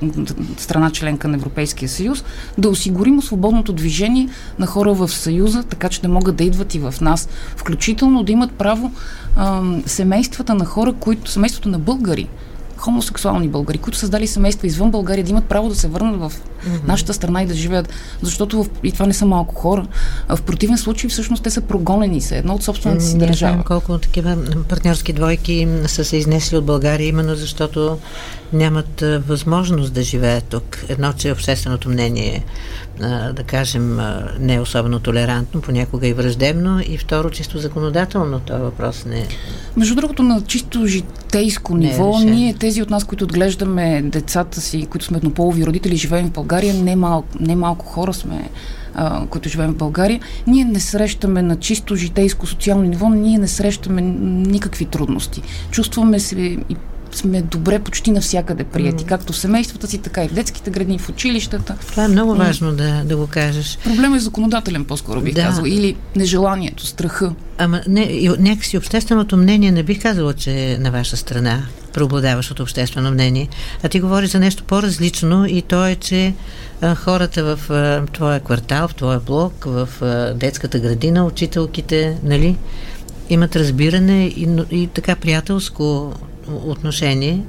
страна 0.57 0.91
членка 0.91 1.27
на 1.27 1.35
Европейския 1.35 1.89
съюз, 1.89 2.23
да 2.57 2.69
осигурим 2.69 3.21
свободното 3.21 3.73
движение 3.73 4.29
на 4.59 4.65
хора 4.65 4.93
в 4.93 5.09
Съюза, 5.09 5.63
така 5.63 5.89
че 5.89 6.01
да 6.01 6.07
могат 6.09 6.35
да 6.35 6.43
идват 6.43 6.75
и 6.75 6.79
в 6.79 6.93
нас, 7.01 7.29
включително 7.55 8.23
да 8.23 8.31
имат 8.31 8.51
право 8.51 8.91
а, 9.35 9.61
семействата 9.85 10.55
на 10.55 10.65
хора, 10.65 10.93
които, 10.93 11.31
семейството 11.31 11.72
на 11.73 11.79
българи, 11.79 12.27
хомосексуални 12.77 13.47
българи, 13.47 13.77
които 13.77 13.97
създали 13.97 14.27
семейства 14.27 14.67
извън 14.67 14.91
България, 14.91 15.23
да 15.23 15.29
имат 15.29 15.45
право 15.45 15.69
да 15.69 15.75
се 15.75 15.87
върнат 15.87 16.19
в 16.19 16.31
mm-hmm. 16.31 16.87
нашата 16.87 17.13
страна 17.13 17.43
и 17.43 17.45
да 17.45 17.53
живеят. 17.53 17.89
Защото 18.21 18.63
в, 18.63 18.69
и 18.83 18.91
това 18.91 19.05
не 19.05 19.13
са 19.13 19.25
малко 19.25 19.55
хора. 19.55 19.87
В 20.29 20.41
противен 20.41 20.77
случай 20.77 21.09
всъщност 21.09 21.43
те 21.43 21.49
са 21.49 21.61
прогонени 21.61 22.21
са 22.21 22.35
едно 22.35 22.53
от 22.53 22.63
собствената 22.63 23.03
си 23.03 23.17
държава. 23.17 23.51
Знаем 23.51 23.63
колко 23.63 23.97
такива 23.97 24.37
партньорски 24.69 25.13
двойки 25.13 25.67
са 25.87 26.05
се 26.05 26.17
изнесли 26.17 26.57
от 26.57 26.65
България, 26.65 27.07
именно 27.07 27.35
защото 27.35 27.97
нямат 28.53 29.03
възможност 29.27 29.93
да 29.93 30.03
живеят 30.03 30.43
тук. 30.43 30.85
Едно, 30.89 31.13
че 31.13 31.31
общественото 31.31 31.89
мнение 31.89 32.43
да 33.33 33.43
кажем, 33.45 33.99
не 34.39 34.59
особено 34.59 34.99
толерантно, 34.99 35.61
понякога 35.61 36.07
и 36.07 36.13
враждебно, 36.13 36.81
и 36.87 36.97
второ, 36.97 37.29
чисто 37.29 37.57
законодателно, 37.57 38.39
този 38.39 38.61
въпрос 38.61 39.05
не 39.05 39.19
е. 39.19 39.27
Между 39.77 39.95
другото, 39.95 40.23
на 40.23 40.41
чисто 40.41 40.87
житейско 40.87 41.73
е 41.73 41.77
ниво, 41.77 42.19
е 42.21 42.25
ние, 42.25 42.53
тези 42.53 42.81
от 42.81 42.89
нас, 42.89 43.03
които 43.03 43.23
отглеждаме 43.23 44.01
децата 44.01 44.61
си, 44.61 44.87
които 44.89 45.05
сме 45.05 45.17
еднополови 45.17 45.65
родители, 45.65 45.95
живеем 45.95 46.27
в 46.27 46.31
България, 46.31 46.73
не 46.73 46.95
малко, 46.95 47.27
не 47.39 47.55
малко 47.55 47.85
хора 47.85 48.13
сме 48.13 48.49
а, 48.95 49.27
които 49.27 49.49
живеем 49.49 49.71
в 49.71 49.77
България, 49.77 50.19
ние 50.47 50.65
не 50.65 50.79
срещаме 50.79 51.41
на 51.41 51.55
чисто 51.55 51.95
житейско 51.95 52.47
социално 52.47 52.83
ниво, 52.83 53.09
ние 53.09 53.37
не 53.37 53.47
срещаме 53.47 54.01
никакви 54.01 54.85
трудности. 54.85 55.41
Чувстваме 55.71 56.19
се 56.19 56.35
и 56.35 56.75
сме 57.17 57.41
добре 57.41 57.79
почти 57.79 58.11
навсякъде 58.11 58.63
прияти, 58.63 59.03
mm. 59.03 59.07
както 59.07 59.33
в 59.33 59.37
семействата 59.37 59.87
си, 59.87 59.97
така 59.97 60.23
и 60.23 60.27
в 60.27 60.33
детските 60.33 60.69
градини, 60.69 60.99
в 60.99 61.09
училищата. 61.09 61.75
Това 61.87 62.05
е 62.05 62.07
много 62.07 62.35
важно 62.35 62.71
mm. 62.71 62.75
да, 62.75 63.03
да 63.03 63.17
го 63.17 63.27
кажеш. 63.27 63.77
Проблемът 63.83 64.17
е 64.17 64.23
законодателен, 64.23 64.85
по-скоро 64.85 65.21
бих 65.21 65.33
да. 65.33 65.41
казала, 65.41 65.69
или 65.69 65.95
нежеланието, 66.15 66.85
страха. 66.87 67.33
Ама 67.57 67.81
не, 67.87 68.29
някакси 68.39 68.77
общественото 68.77 69.37
мнение 69.37 69.71
не 69.71 69.83
бих 69.83 70.01
казала, 70.01 70.33
че 70.33 70.51
е 70.51 70.77
на 70.77 70.91
ваша 70.91 71.17
страна 71.17 71.63
преобладаващото 71.93 72.63
обществено 72.63 73.11
мнение. 73.11 73.47
А 73.83 73.89
ти 73.89 73.99
говориш 73.99 74.29
за 74.29 74.39
нещо 74.39 74.63
по-различно 74.63 75.45
и 75.45 75.61
то 75.61 75.87
е, 75.87 75.95
че 75.95 76.33
а, 76.81 76.95
хората 76.95 77.55
в 77.55 77.71
а, 77.71 78.05
твоя 78.13 78.39
квартал, 78.39 78.87
в 78.87 78.95
твоя 78.95 79.19
блок, 79.19 79.63
в 79.65 79.89
а, 80.01 80.33
детската 80.33 80.79
градина, 80.79 81.25
учителките, 81.25 82.17
нали, 82.23 82.57
имат 83.29 83.55
разбиране 83.55 84.25
и, 84.25 84.47
и 84.71 84.87
така 84.87 85.15
приятелско 85.15 86.13
отношение. 86.47 87.39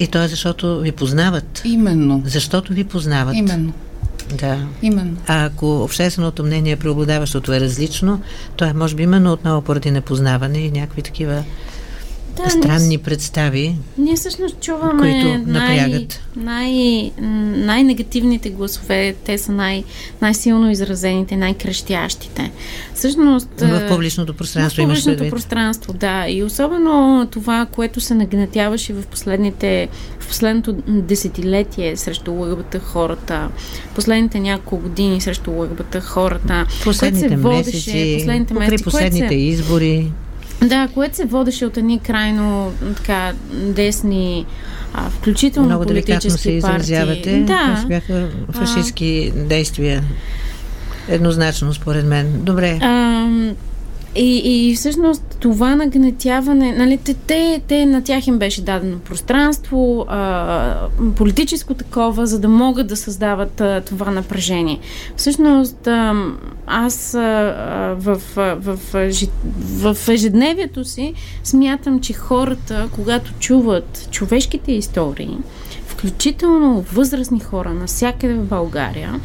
И 0.00 0.06
то 0.06 0.22
е 0.22 0.28
защото 0.28 0.80
ви 0.80 0.92
познават. 0.92 1.62
Именно. 1.64 2.22
Защото 2.24 2.72
ви 2.72 2.84
познават. 2.84 3.34
Именно. 3.34 3.72
Да. 4.38 4.58
Именно. 4.82 5.16
А 5.26 5.44
ако 5.44 5.82
общественото 5.82 6.44
мнение 6.44 6.76
преобладаващото 6.76 7.52
е 7.52 7.60
различно, 7.60 8.20
то 8.56 8.64
е 8.64 8.72
може 8.72 8.94
би 8.94 9.02
именно 9.02 9.32
отново 9.32 9.62
поради 9.62 9.90
непознаване 9.90 10.58
и 10.58 10.70
някакви 10.70 11.02
такива 11.02 11.44
да, 12.44 12.50
странни 12.50 12.88
ние, 12.88 12.98
представи. 12.98 13.74
Ние 13.98 14.16
всъщност 14.16 14.60
чуваме 14.60 14.98
които 14.98 15.50
напрягат. 15.50 16.20
Най, 16.36 16.76
най, 16.76 17.12
най-негативните 17.56 18.50
гласове, 18.50 19.14
те 19.24 19.38
са 19.38 19.52
най, 19.52 19.84
най-силно 20.22 20.70
изразените, 20.70 21.36
най-крещящите. 21.36 22.50
Всъщност. 22.94 23.48
В 23.60 23.88
публичното 23.88 24.34
пространство. 24.34 24.82
В 24.82 24.84
публичното 24.84 25.30
пространство, 25.30 25.92
да. 25.92 26.28
И 26.28 26.42
особено 26.42 27.26
това, 27.30 27.66
което 27.72 28.00
се 28.00 28.14
нагнетяваше 28.14 28.92
в 28.92 29.06
последните, 29.06 29.88
в 30.20 30.28
последното 30.28 30.76
десетилетие 30.88 31.96
срещу 31.96 32.32
ЛГБТ 32.32 32.82
хората, 32.82 33.48
последните 33.94 34.40
няколко 34.40 34.76
години 34.76 35.20
срещу 35.20 35.50
ЛГБТ 35.50 36.02
хората, 36.02 36.66
последните 36.84 37.28
се 37.28 37.36
водеше, 37.36 37.76
месеци, 37.76 38.16
последните 38.18 38.54
месеци, 38.54 38.84
последните 38.84 39.34
избори. 39.34 40.10
Да, 40.64 40.88
което 40.94 41.16
се 41.16 41.24
водеше 41.24 41.66
от 41.66 41.76
едни 41.76 41.98
крайно 41.98 42.72
така 42.96 43.32
десни 43.52 44.46
а, 44.94 45.10
включително 45.10 45.68
Много 45.68 45.84
политически 45.84 46.42
се 46.42 46.52
изразявате. 46.52 47.40
Да. 47.40 47.84
бяха 47.88 48.28
фашистски 48.52 49.32
а... 49.36 49.38
действия. 49.38 50.04
Еднозначно, 51.08 51.74
според 51.74 52.06
мен. 52.06 52.32
Добре. 52.42 52.78
А, 52.82 53.28
и, 54.16 54.70
и 54.70 54.76
всъщност 54.76 55.36
това 55.40 55.76
нагнетяване, 55.76 56.72
нали, 56.72 56.98
те, 56.98 57.14
те, 57.14 57.62
те 57.68 57.86
на 57.86 58.04
тях 58.04 58.26
им 58.26 58.38
беше 58.38 58.62
дадено 58.62 58.98
пространство, 58.98 60.04
а, 60.08 60.88
политическо 61.16 61.74
такова, 61.74 62.26
за 62.26 62.38
да 62.38 62.48
могат 62.48 62.86
да 62.86 62.96
създават 62.96 63.60
а, 63.60 63.82
това 63.86 64.10
напрежение. 64.10 64.78
Всъщност, 65.16 65.86
а, 65.86 66.14
аз 66.66 67.14
а, 67.14 67.20
в, 67.98 68.20
в, 68.36 68.56
в, 68.60 68.78
в, 68.92 69.94
в 69.94 70.08
ежедневието 70.08 70.84
си 70.84 71.14
смятам, 71.44 72.00
че 72.00 72.12
хората, 72.12 72.88
когато 72.94 73.32
чуват 73.38 74.08
човешките 74.10 74.72
истории, 74.72 75.38
включително 75.86 76.84
възрастни 76.92 77.40
хора 77.40 77.74
навсякъде 77.74 78.34
в 78.34 78.44
България, 78.44 79.20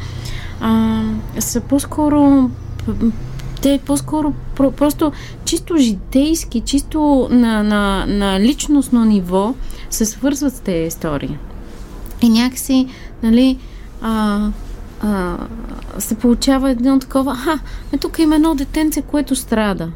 а, 0.59 1.01
са 1.39 1.61
по-скоро 1.61 2.49
те 3.61 3.79
по-скоро 3.85 4.33
про, 4.55 4.71
просто 4.71 5.11
чисто 5.45 5.77
житейски, 5.77 6.61
чисто 6.61 7.27
на, 7.31 7.63
на, 7.63 8.05
на 8.07 8.39
личностно 8.39 9.05
ниво 9.05 9.53
се 9.89 10.05
свързват 10.05 10.53
с 10.53 10.59
тези 10.59 10.87
истории. 10.87 11.37
И 12.21 12.29
някакси, 12.29 12.87
нали, 13.23 13.57
а, 14.01 14.47
а, 15.01 15.37
се 15.99 16.15
получава 16.15 16.69
едно 16.69 16.99
такова, 16.99 17.37
а, 17.93 17.97
тук 17.97 18.19
има 18.19 18.35
едно 18.35 18.55
детенце, 18.55 19.01
което 19.01 19.35
страда. 19.35 19.91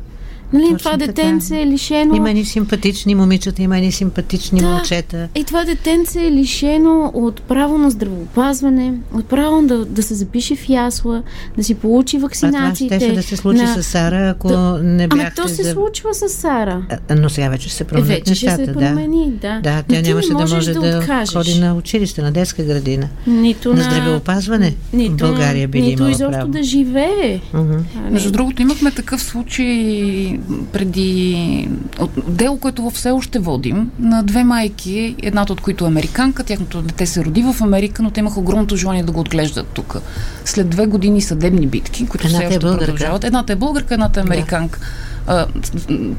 Нали, 0.54 0.64
Точно 0.64 0.78
това 0.78 0.98
детенце 0.98 1.62
е 1.62 1.66
лишено... 1.66 2.16
Има 2.16 2.34
ни 2.34 2.46
симпатични 2.46 3.16
момичета, 3.16 3.62
има 3.62 3.76
ни 3.76 3.92
симпатични 3.92 4.60
да, 4.60 4.68
момчета. 4.68 5.30
И 5.36 5.44
това 5.44 5.66
детенце 5.66 6.28
е 6.28 6.32
лишено 6.32 7.12
от 7.14 7.42
право 7.42 7.78
на 7.78 7.92
здравеопазване, 7.92 8.94
от 9.14 9.26
право 9.26 9.62
да, 9.62 9.86
да 9.86 10.04
се 10.04 10.14
запише 10.14 10.56
в 10.56 10.70
ясла, 10.70 11.24
да 11.58 11.64
си 11.64 11.76
получи 11.76 12.18
вакцинациите. 12.18 12.96
А 12.96 13.00
това 13.00 13.10
ще 13.10 13.16
да 13.16 13.24
се 13.24 13.38
случи 13.38 13.62
на... 13.62 13.84
с 13.84 13.84
Сара, 13.84 14.30
ако 14.30 14.48
да... 14.48 14.80
не 14.84 15.08
бяхте... 15.08 15.42
Ама 15.42 15.48
то 15.48 15.56
се 15.56 15.64
за... 15.64 15.72
случва 15.72 16.14
с 16.14 16.30
Сара. 16.30 16.86
А, 17.10 17.16
но 17.16 17.30
сега 17.30 17.50
вече 17.50 17.74
се 17.74 17.84
променят 17.84 18.08
вече 18.08 18.30
нещата. 18.30 18.64
Ще 18.64 18.66
се 18.66 18.74
промени, 18.74 19.32
да. 19.42 19.60
Да, 19.64 19.84
тя 19.90 20.02
нямаше 20.02 20.30
да 20.30 20.48
може 20.48 20.74
да, 20.74 20.80
да 20.80 21.26
ходи 21.34 21.60
на 21.60 21.76
училище, 21.76 22.22
на 22.22 22.32
детска 22.32 22.64
градина. 22.64 23.08
Нито 23.28 23.70
на, 23.70 23.76
на 23.76 23.84
здравеопазване 23.84 24.76
нито, 24.94 25.14
в 25.14 25.18
България 25.18 25.68
би 25.68 25.82
Нито 25.82 26.08
изобщо 26.08 26.32
право. 26.32 26.52
да 26.52 26.64
живее. 26.64 27.42
Uh-huh. 27.54 27.80
Между 28.12 28.32
другото, 28.32 28.62
имахме 28.62 28.92
такъв 28.92 29.22
случай 29.22 30.40
преди 30.72 31.70
дело, 32.28 32.58
което 32.58 32.90
все 32.90 33.12
още 33.12 33.40
водим, 33.40 33.92
на 34.00 34.24
две 34.24 34.44
майки, 34.44 35.16
едната 35.24 35.54
от 35.54 35.62
които 35.62 35.86
е 35.86 35.88
американка, 35.88 36.44
тяхното 36.44 36.82
дете 36.82 37.06
се 37.06 37.26
роди 37.26 37.44
в 37.44 37.62
Америка, 37.62 38.04
но 38.04 38.12
те 38.12 38.20
имаха 38.20 38.40
огромното 38.40 38.76
желание 38.76 39.04
да 39.04 39.12
го 39.12 39.20
отглеждат 39.20 39.68
тук. 39.68 39.98
След 40.46 40.70
две 40.70 40.86
години 40.86 41.22
съдебни 41.22 41.68
битки, 41.68 42.08
които 42.08 42.28
едната 42.28 42.46
все 42.46 42.54
е 42.54 42.58
още 42.58 42.68
е 42.68 42.78
продължават. 42.78 43.24
Едната 43.24 43.54
е 43.54 43.56
българка, 43.56 43.94
едната 43.94 44.20
е 44.20 44.24
американка. 44.24 44.80
Да 44.80 44.86
а, 45.28 45.46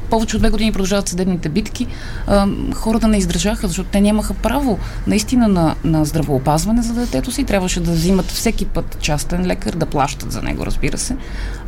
повече 0.09 0.35
от 0.35 0.41
две 0.41 0.49
години 0.49 0.71
продължават 0.71 1.07
съдебните 1.07 1.49
битки, 1.49 1.87
а, 2.27 2.47
хората 2.73 3.07
не 3.07 3.17
издържаха, 3.17 3.67
защото 3.67 3.89
те 3.89 4.01
нямаха 4.01 4.33
право 4.33 4.79
наистина 5.07 5.47
на, 5.47 5.75
на 5.83 6.05
здравеопазване 6.05 6.81
за 6.81 6.93
детето 6.93 7.31
си. 7.31 7.43
Трябваше 7.43 7.79
да 7.79 7.91
взимат 7.91 8.25
всеки 8.25 8.65
път 8.65 8.97
частен 9.01 9.47
лекар, 9.47 9.73
да 9.73 9.85
плащат 9.85 10.31
за 10.31 10.41
него, 10.41 10.65
разбира 10.65 10.97
се. 10.97 11.17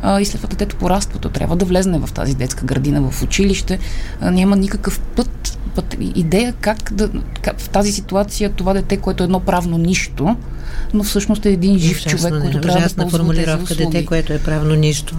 А, 0.02 0.20
и 0.20 0.24
след 0.24 0.40
това 0.40 0.48
детето 0.48 0.76
пораства, 0.76 1.18
то 1.18 1.28
трябва 1.28 1.56
да 1.56 1.64
влезне 1.64 1.98
в 1.98 2.12
тази 2.12 2.34
детска 2.34 2.66
градина, 2.66 3.10
в 3.10 3.22
училище. 3.22 3.78
А, 4.20 4.30
няма 4.30 4.56
никакъв 4.56 5.00
път, 5.00 5.58
път 5.74 5.96
идея 6.14 6.54
как 6.60 6.92
да 6.92 7.10
как 7.42 7.60
в 7.60 7.68
тази 7.68 7.92
ситуация 7.92 8.50
това 8.50 8.72
дете, 8.72 8.96
което 8.96 9.22
е 9.22 9.24
едно 9.24 9.40
правно 9.40 9.78
нищо, 9.78 10.36
но 10.94 11.04
всъщност 11.04 11.46
е 11.46 11.50
един 11.50 11.78
жив 11.78 12.06
човек, 12.06 12.34
който 12.42 12.60
трябва 12.60 12.88
да 12.88 12.94
ползва 12.94 13.18
формулировка 13.18 13.66
тези 13.66 13.84
дете, 13.84 14.06
което 14.06 14.32
е 14.32 14.38
правно 14.38 14.74
нищо. 14.74 15.16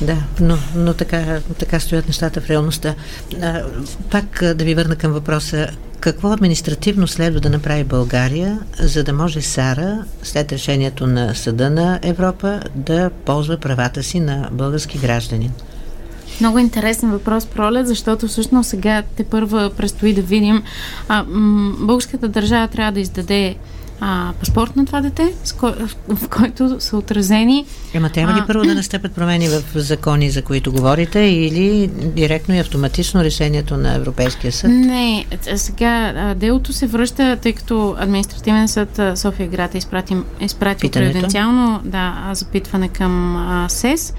Да, 0.00 0.16
но, 0.40 0.58
но 0.74 0.94
така, 0.94 1.40
така 1.58 1.80
стоят 1.80 2.06
нещата 2.06 2.40
в 2.40 2.50
реалността. 2.50 2.94
А, 3.42 3.62
пак 4.10 4.40
да 4.54 4.64
ви 4.64 4.74
върна 4.74 4.96
към 4.96 5.12
въпроса. 5.12 5.68
Какво 6.00 6.32
административно 6.32 7.06
следва 7.06 7.40
да 7.40 7.50
направи 7.50 7.84
България, 7.84 8.58
за 8.78 9.04
да 9.04 9.12
може 9.12 9.40
Сара, 9.40 10.04
след 10.22 10.52
решението 10.52 11.06
на 11.06 11.34
Съда 11.34 11.70
на 11.70 11.98
Европа, 12.02 12.60
да 12.74 13.10
ползва 13.24 13.56
правата 13.56 14.02
си 14.02 14.20
на 14.20 14.48
български 14.52 14.98
гражданин? 14.98 15.52
Много 16.40 16.58
интересен 16.58 17.10
въпрос, 17.10 17.46
Пролет, 17.46 17.86
защото 17.86 18.28
всъщност 18.28 18.70
сега 18.70 19.02
те 19.16 19.24
първа 19.24 19.70
предстои 19.76 20.14
да 20.14 20.22
видим. 20.22 20.62
А, 21.08 21.24
м- 21.28 21.72
българската 21.80 22.28
държава 22.28 22.68
трябва 22.68 22.92
да 22.92 23.00
издаде 23.00 23.56
а, 24.00 24.32
паспорт 24.40 24.76
на 24.76 24.86
това 24.86 25.00
дете, 25.00 25.34
ко... 25.58 25.72
в 26.08 26.28
който 26.28 26.80
са 26.80 26.96
отразени. 26.96 27.66
Ема 27.94 28.10
трябва 28.10 28.34
ли 28.34 28.42
първо 28.46 28.64
да 28.64 28.74
настъпят 28.74 29.12
промени 29.12 29.48
в 29.48 29.62
закони, 29.74 30.30
за 30.30 30.42
които 30.42 30.72
говорите, 30.72 31.20
или 31.20 31.86
директно 31.86 32.54
и 32.54 32.58
автоматично 32.58 33.24
решението 33.24 33.76
на 33.76 33.94
Европейския 33.94 34.52
съд? 34.52 34.70
Не, 34.70 35.26
сега 35.56 36.34
делото 36.34 36.72
се 36.72 36.86
връща, 36.86 37.36
тъй 37.42 37.52
като 37.52 37.96
административен 37.98 38.68
съд 38.68 39.00
София 39.14 39.48
град 39.48 39.74
е 39.74 39.78
изпрати, 39.78 40.16
изпрати 40.40 40.90
превенциално 40.90 41.80
да, 41.84 42.30
запитване 42.32 42.88
към 42.88 43.36
а, 43.36 43.68
СЕС. 43.68 44.14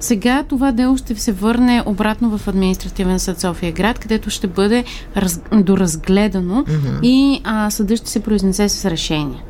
Сега 0.00 0.44
това 0.48 0.72
дело 0.72 0.96
ще 0.96 1.14
се 1.14 1.32
върне 1.32 1.82
обратно 1.86 2.38
в 2.38 2.48
административен 2.48 3.18
съд 3.18 3.40
София 3.40 3.72
град, 3.72 3.98
където 3.98 4.30
ще 4.30 4.46
бъде 4.46 4.84
раз, 5.16 5.40
доразгледано 5.52 6.62
mm-hmm. 6.62 7.00
и 7.02 7.40
а, 7.44 7.70
съдът 7.70 7.98
ще 7.98 8.10
се 8.10 8.20
произнесе 8.20 8.68
с 8.68 8.90
решение. 8.90 9.42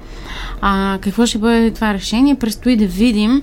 А, 0.61 0.99
какво 1.01 1.27
ще 1.27 1.39
бъде 1.39 1.71
това 1.71 1.95
решение? 1.95 2.35
Престои 2.35 2.77
да 2.77 2.87
видим, 2.87 3.43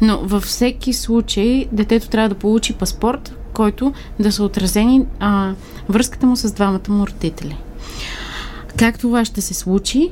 но 0.00 0.18
във 0.18 0.42
всеки 0.42 0.92
случай 0.92 1.66
детето 1.72 2.08
трябва 2.08 2.28
да 2.28 2.34
получи 2.34 2.72
паспорт, 2.72 3.36
който 3.52 3.92
да 4.20 4.32
са 4.32 4.44
отразени 4.44 5.06
а, 5.20 5.52
връзката 5.88 6.26
му 6.26 6.36
с 6.36 6.52
двамата 6.52 6.88
му 6.88 7.06
родители. 7.06 7.56
Как 8.76 8.98
това 8.98 9.24
ще 9.24 9.40
се 9.40 9.54
случи? 9.54 10.10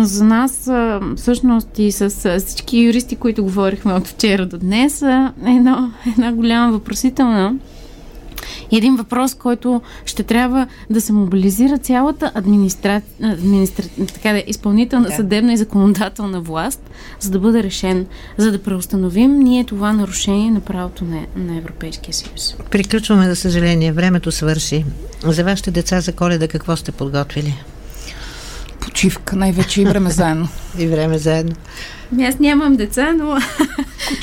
За 0.00 0.24
нас, 0.24 0.70
всъщност 1.16 1.78
и 1.78 1.92
с 1.92 2.38
всички 2.40 2.78
юристи, 2.78 3.16
които 3.16 3.42
говорихме 3.42 3.92
от 3.92 4.08
вчера 4.08 4.46
до 4.46 4.58
днес, 4.58 5.02
едно, 5.46 5.92
една 6.06 6.32
голяма 6.32 6.72
въпросителна 6.72 7.54
един 8.76 8.96
въпрос, 8.96 9.34
който 9.34 9.82
ще 10.04 10.22
трябва 10.22 10.66
да 10.90 11.00
се 11.00 11.12
мобилизира 11.12 11.78
цялата 11.78 12.32
администра... 12.34 13.02
администра... 13.22 13.86
така 14.14 14.32
да, 14.32 14.42
изпълнителна, 14.46 15.08
да. 15.08 15.16
съдебна 15.16 15.52
и 15.52 15.56
законодателна 15.56 16.40
власт, 16.40 16.90
за 17.20 17.30
да 17.30 17.38
бъде 17.38 17.62
решен, 17.62 18.06
за 18.36 18.52
да 18.52 18.62
преустановим 18.62 19.38
ние 19.38 19.64
това 19.64 19.92
нарушение 19.92 20.50
на 20.50 20.60
правото 20.60 21.04
на, 21.04 21.20
на 21.36 21.56
Европейския 21.58 22.14
съюз. 22.14 22.54
Приключваме, 22.70 23.28
за 23.28 23.36
съжаление. 23.36 23.92
Времето 23.92 24.32
свърши. 24.32 24.84
За 25.24 25.44
вашите 25.44 25.70
деца 25.70 26.00
за 26.00 26.12
коледа 26.12 26.48
какво 26.48 26.76
сте 26.76 26.92
подготвили? 26.92 27.54
Почивка, 28.92 29.36
най-вече 29.36 29.82
и 29.82 29.84
време 29.84 30.10
заедно. 30.10 30.48
и 30.78 30.86
време 30.86 31.18
заедно. 31.18 31.54
Аз 32.28 32.38
нямам 32.38 32.76
деца, 32.76 33.12
но, 33.18 33.38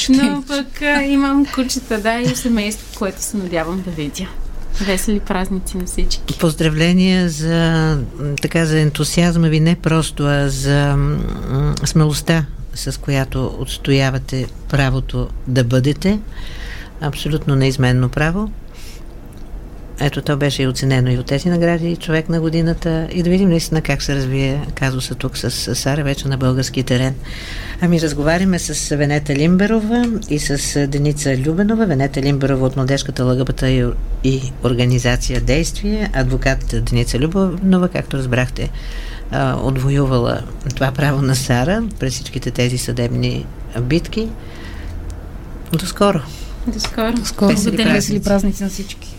но 0.09 0.43
пък 0.47 0.81
а, 0.81 1.03
имам 1.03 1.45
кучета, 1.45 1.99
да, 1.99 2.19
и 2.19 2.35
семейство, 2.35 2.99
което 2.99 3.23
се 3.23 3.37
надявам 3.37 3.81
да 3.85 3.91
видя. 3.91 4.27
Весели 4.81 5.19
празници 5.19 5.77
на 5.77 5.85
всички. 5.85 6.37
Поздравления 6.39 7.29
за, 7.29 7.97
така, 8.41 8.65
за 8.65 8.79
ентусиазма 8.79 9.47
ви, 9.47 9.59
не 9.59 9.75
просто, 9.75 10.23
а 10.25 10.49
за 10.49 10.95
м- 10.97 11.73
смелостта, 11.85 12.45
с 12.75 12.99
която 12.99 13.55
отстоявате 13.59 14.47
правото 14.69 15.27
да 15.47 15.63
бъдете. 15.63 16.19
Абсолютно 17.01 17.55
неизменно 17.55 18.09
право. 18.09 18.51
Ето, 20.01 20.21
то 20.21 20.37
беше 20.37 20.63
и 20.63 20.67
оценено 20.67 21.11
и 21.11 21.17
от 21.17 21.25
тези 21.25 21.49
награди, 21.49 21.95
човек 21.95 22.29
на 22.29 22.41
годината. 22.41 23.07
И 23.11 23.23
да 23.23 23.29
видим 23.29 23.49
наистина 23.49 23.81
как 23.81 24.01
се 24.01 24.15
развие 24.15 24.65
казуса 24.75 25.15
тук 25.15 25.37
с 25.37 25.75
Сара, 25.75 26.03
вече 26.03 26.27
на 26.27 26.37
български 26.37 26.83
терен. 26.83 27.15
Ами 27.81 28.01
разговаряме 28.01 28.59
с 28.59 28.95
Венета 28.95 29.35
Лимберова 29.35 30.05
и 30.29 30.39
с 30.39 30.87
Деница 30.87 31.37
Любенова. 31.37 31.85
Венета 31.85 32.21
Лимберова 32.21 32.65
от 32.65 32.75
Младежката 32.75 33.23
лъгъбата 33.23 33.69
и, 33.69 33.85
и 34.23 34.51
организация 34.63 35.41
Действие. 35.41 36.09
Адвокат 36.13 36.75
Деница 36.89 37.19
Любенова, 37.19 37.87
както 37.87 38.17
разбрахте, 38.17 38.69
отвоювала 39.63 40.41
това 40.75 40.91
право 40.91 41.21
на 41.21 41.35
Сара 41.35 41.83
през 41.99 42.13
всичките 42.13 42.51
тези 42.51 42.77
съдебни 42.77 43.45
битки. 43.81 44.27
До 45.71 45.85
скоро! 45.85 46.19
До 46.67 46.79
скоро! 46.79 47.13
До 47.13 47.25
скоро! 47.25 47.55
Весели 47.93 48.23
празници 48.23 48.63
на 48.63 48.69
всички! 48.69 49.18